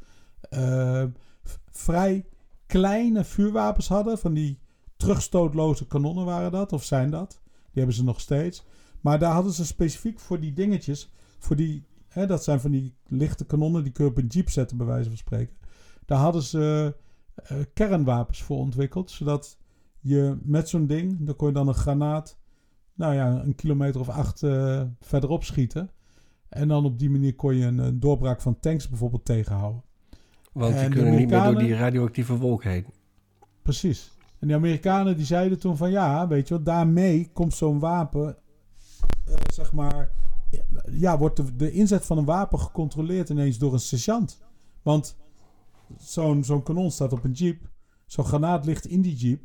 [1.72, 2.26] vrij
[2.70, 4.17] kleine vuurwapens hadden.
[4.17, 4.59] Van die
[4.97, 7.39] terugstootloze kanonnen waren dat, of zijn dat.
[7.43, 8.63] Die hebben ze nog steeds.
[9.01, 12.95] Maar daar hadden ze specifiek voor die dingetjes, voor die, hè, dat zijn van die
[13.07, 15.55] lichte kanonnen, die kun je op een jeep zetten, bij wijze van spreken.
[16.05, 16.95] Daar hadden ze
[17.36, 19.57] eh, kernwapens voor ontwikkeld, zodat
[19.99, 22.38] je met zo'n ding, dan kon je dan een granaat,
[22.93, 25.91] nou ja, een kilometer of acht eh, verderop schieten.
[26.49, 29.84] En dan op die manier kon je een doorbraak van tanks bijvoorbeeld tegenhouden.
[30.60, 32.86] Want die En de kunnen niet meer door die radioactieve wolk heen.
[33.62, 34.12] Precies.
[34.39, 38.38] En die Amerikanen die zeiden toen van ja, weet je wat, daarmee komt zo'n wapen,
[39.26, 40.12] eh, zeg maar,
[40.91, 44.41] ja, wordt de, de inzet van een wapen gecontroleerd ineens door een sergeant.
[44.82, 45.16] Want
[45.97, 47.70] zo'n zo'n kanon staat op een jeep,
[48.05, 49.41] zo'n granaat ligt in die jeep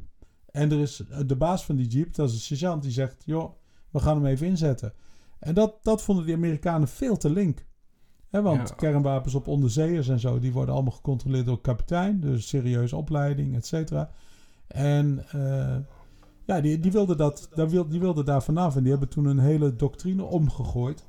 [0.54, 3.22] en er is eh, de baas van die jeep, dat is een sergeant, die zegt,
[3.24, 3.52] joh,
[3.90, 4.92] we gaan hem even inzetten.
[5.38, 7.66] En dat, dat vonden die Amerikanen veel te link.
[8.42, 8.74] Want Ja.
[8.74, 12.20] kernwapens op onderzeeërs en zo, die worden allemaal gecontroleerd door kapitein.
[12.20, 14.10] Dus serieuze opleiding, et cetera.
[14.66, 15.76] En eh,
[16.44, 17.48] ja, die, die wilden dat,
[17.88, 18.76] die wilden daar vanaf.
[18.76, 21.04] En die hebben toen een hele doctrine omgegooid.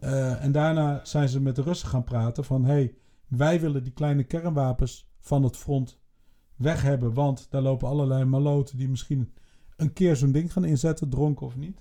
[0.00, 2.64] Eh, en daarna zijn ze met de Russen gaan praten van...
[2.64, 2.94] hey,
[3.28, 5.98] wij willen die kleine kernwapens van het front
[6.56, 7.14] weg hebben.
[7.14, 9.32] Want daar lopen allerlei maloten die misschien
[9.76, 11.80] een keer zo'n ding gaan inzetten, dronken of niet.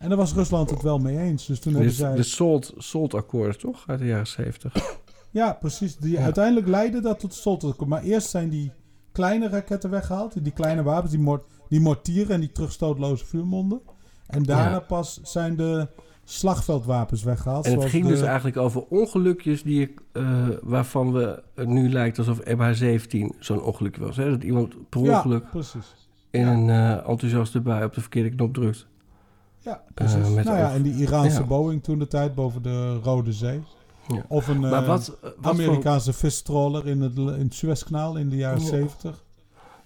[0.00, 1.46] En daar was Rusland het wel mee eens.
[1.46, 2.14] Dus toen hebben zij...
[2.14, 3.84] de SALT, SALT-akkoorden, toch?
[3.86, 4.98] Uit de jaren 70.
[5.30, 5.96] Ja, precies.
[5.96, 6.22] Die, Ja.
[6.22, 7.86] Uiteindelijk leidde dat tot SALT.
[7.86, 8.72] Maar eerst zijn die
[9.12, 10.44] kleine raketten weggehaald.
[10.44, 13.80] Die kleine wapens, die, mor die mortieren en die terugstootloze vuurmonden.
[14.26, 14.80] En daarna Ja.
[14.80, 15.88] pas zijn de
[16.24, 17.66] slagveldwapens weggehaald.
[17.66, 21.90] En het ging de- dus eigenlijk over ongelukjes die ik, eh, waarvan we het nu
[21.90, 24.16] lijkt alsof MH17 zo'n ongeluk was.
[24.16, 24.30] Hè?
[24.30, 26.08] Dat iemand per Ja, ongeluk precies.
[26.30, 28.86] in een eh, enthousiaste bui op de verkeerde knop drukt.
[29.60, 30.28] Ja, Eh, precies.
[30.34, 31.46] met nou ja, en die Iraanse Ja.
[31.46, 33.62] Boeing toen de tijd boven de Rode Zee.
[34.08, 34.24] Ja.
[34.28, 38.60] Of een eh, wat- wat Amerikaanse visttroller in het, in het Suezkanaal in de jaren
[38.60, 38.66] Ja.
[38.66, 39.24] 70.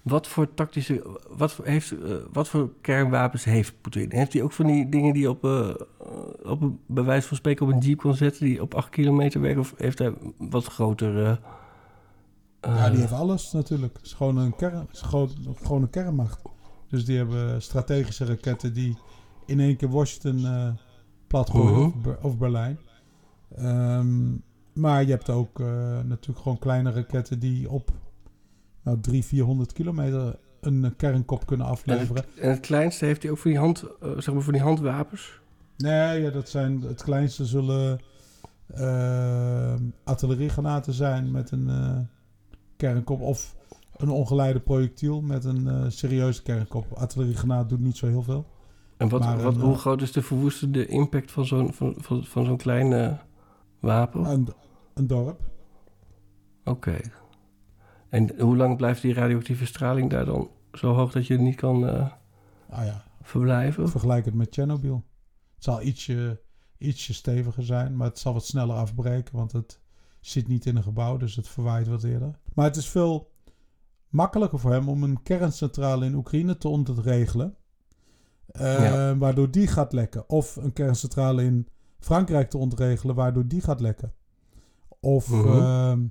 [0.01, 4.11] Wat voor tactische, wat voor, heeft, eh, wat voor kernwapens heeft Poetin?
[4.11, 5.43] Heeft hij ook van die dingen die op,
[6.43, 9.41] op een, bij wijze van spreken op een jeep kon zetten, die op 8 kilometer
[9.41, 9.59] werken?
[9.61, 11.39] Of heeft hij wat grotere...
[12.61, 13.93] Ja, die heeft alles natuurlijk.
[13.97, 14.87] Het is gewoon een, kern,
[15.61, 16.41] gewoon een kernmacht.
[16.89, 18.97] Dus die hebben strategische raketten die
[19.45, 20.69] in één keer Washington eh
[21.27, 21.81] plat gooien Mhm.
[21.85, 22.79] of, Ber- of Berlijn.
[23.55, 24.31] Ehm,
[24.73, 25.65] maar je hebt ook eh,
[26.03, 27.91] natuurlijk gewoon kleine raketten die op
[28.83, 32.15] nou, 300, 400 kilometer een kernkop kunnen en, afleveren.
[32.15, 34.61] het, en het kleinste heeft hij ook voor die, hand, eh, zeg maar voor die
[34.61, 35.39] handwapens?
[35.77, 37.99] Nee, ja, dat zijn, het kleinste zullen
[40.03, 41.69] artilleriegranaten zijn met een
[42.77, 43.21] kernkop.
[43.21, 43.55] Of
[43.97, 46.91] een ongeleide projectiel met een serieuze kernkop.
[46.93, 48.45] Artilleriegranaat doet niet zo heel veel.
[48.97, 51.95] En wat, Maar wat, een, hoe eh, groot is de verwoestende impact van zo'n van,
[51.97, 53.13] van, van zo'n klein eh,
[53.79, 54.25] wapen?
[54.25, 54.47] Een,
[54.93, 55.39] een dorp.
[56.63, 56.97] Oké.
[58.09, 61.87] En hoe lang blijft die radioactieve straling daar dan zo hoog dat je niet kan
[61.87, 62.11] eh,
[62.69, 63.89] Ah ja, verblijven?
[63.89, 65.05] vergelijk het met Chernobyl.
[65.55, 66.41] Het zal ietsje,
[66.77, 69.35] ietsje steviger zijn, maar het zal wat sneller afbreken.
[69.35, 69.79] Want het
[70.19, 72.39] zit niet in een gebouw, dus het verwaait wat eerder.
[72.53, 73.31] Maar het is veel
[74.09, 77.55] makkelijker voor hem om een kerncentrale in Oekraïne te ontregelen.
[78.47, 79.17] Eh, Ja.
[79.17, 80.29] Waardoor die gaat lekken.
[80.29, 81.67] Of een kerncentrale in
[81.99, 84.13] Frankrijk te ontregelen, waardoor die gaat lekken.
[84.99, 85.47] Of Mhm.
[85.47, 86.03] ehm,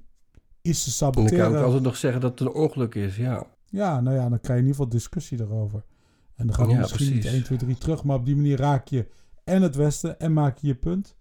[0.63, 1.65] iets te En dan kan ik saboteren.
[1.65, 3.47] altijd nog zeggen dat het een ongeluk is, ja.
[3.67, 5.85] Ja, nou ja, dan krijg je in ieder geval discussie erover.
[6.35, 7.25] En dan het Ja, misschien precies.
[7.25, 9.09] niet 1, 2, 3 terug, maar op die manier raak je
[9.45, 11.17] en het Westen en maak je je punt.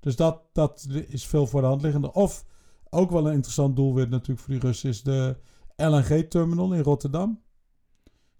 [0.00, 2.12] Dus dat, dat is veel voor de hand liggende.
[2.12, 2.44] Of
[2.90, 5.36] ook wel een interessant doelwit natuurlijk voor die Russen is de
[5.76, 7.40] LNG-terminal in Rotterdam.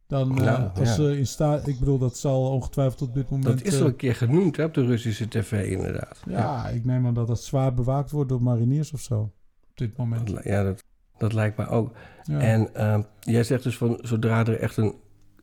[0.06, 0.94] Dan, eh, Nou, als ja.
[0.94, 3.46] ze in staat, ik bedoel, dat zal ongetwijfeld op dit moment.
[3.58, 6.22] Dat is eh, al een keer genoemd hè, op de Russische tv, inderdaad.
[6.28, 9.18] ja, ik neem aan dat dat zwaar bewaakt wordt door mariniers of zo.
[9.20, 9.32] Op
[9.74, 10.34] dit moment.
[10.34, 10.84] Dat, ja, dat,
[11.18, 11.92] dat lijkt mij ook.
[12.38, 14.94] En ehm, jij zegt dus van zodra er echt een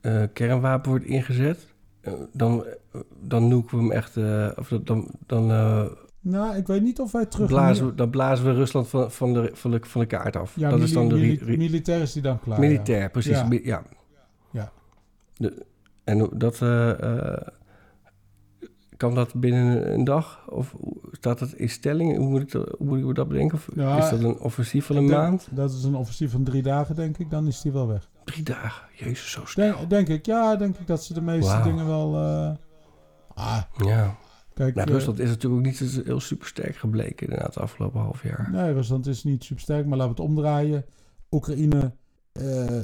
[0.01, 1.67] eh, kernwapen wordt ingezet,
[2.01, 4.17] eh, dan, eh, dan noeken we hem echt.
[4.17, 5.85] eh, of dan, dan, eh,
[6.21, 7.47] Nou, ik weet niet of wij terug.
[7.47, 10.53] blazen we, dan blazen we Rusland van, van, de, van, de, van de kaart af.
[10.55, 11.15] Ja, dat is dan de
[11.57, 12.59] militair is die dan klaar.
[12.59, 13.07] militair, ja.
[13.07, 13.31] precies.
[13.37, 13.47] Ja.
[13.47, 13.83] mi- Ja.
[14.53, 14.71] Ja.
[15.37, 15.65] De,
[16.03, 17.47] en dat eh, eh,
[18.97, 20.49] kan dat binnen een dag?
[20.49, 20.75] Of
[21.11, 22.17] staat dat in stelling?
[22.17, 23.57] Hoe moet ik dat, hoe moet ik dat bedenken?
[23.57, 25.47] Of Ja, is dat een offensief van een denk- maand?
[25.51, 27.29] Dat is een offensief van drie dagen, denk ik.
[27.29, 28.09] Dan is die wel weg.
[28.23, 28.87] Drie dagen.
[28.93, 29.75] Jezus, zo snel.
[29.77, 30.25] Denk, denk ik.
[30.25, 32.15] Ja, denk ik dat ze de meeste dingen wel...
[32.15, 32.51] eh,
[33.33, 34.15] ah, Ja.
[34.53, 38.49] kijk, Nou, Rusland is natuurlijk ook niet heel supersterk gebleken inderdaad de afgelopen half jaar.
[38.51, 40.85] Nee, Rusland is niet super sterk, maar laten we het omdraaien.
[41.31, 41.93] Oekraïne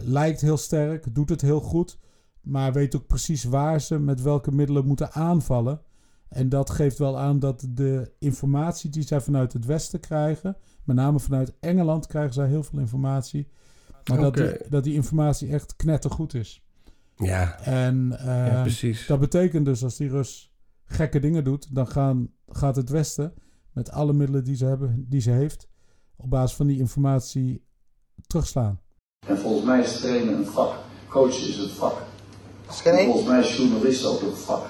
[0.04, 2.00] lijkt heel sterk, doet het heel goed.
[2.42, 5.82] Maar weet ook precies waar ze met welke middelen moeten aanvallen.
[6.30, 10.58] En dat geeft wel aan dat de informatie die zij vanuit het Westen krijgen...
[10.84, 13.48] met name vanuit Engeland krijgen zij heel veel informatie...
[14.06, 16.64] maar dat, die, dat die informatie echt knettergoed is.
[17.16, 17.60] Ja.
[17.60, 19.06] En eh, Ja, precies.
[19.08, 20.54] dat betekent dus als die Rus
[20.86, 23.34] gekke dingen doet, dan gaan, gaat het Westen
[23.72, 25.70] met alle middelen die ze, hebben, die ze heeft,
[26.16, 27.66] op basis van die informatie
[28.28, 28.80] terugslaan.
[29.28, 30.74] En volgens mij is trainen een vak.
[31.08, 31.98] Coachen is het vak.
[32.84, 34.70] En volgens mij is journalist ook een vak.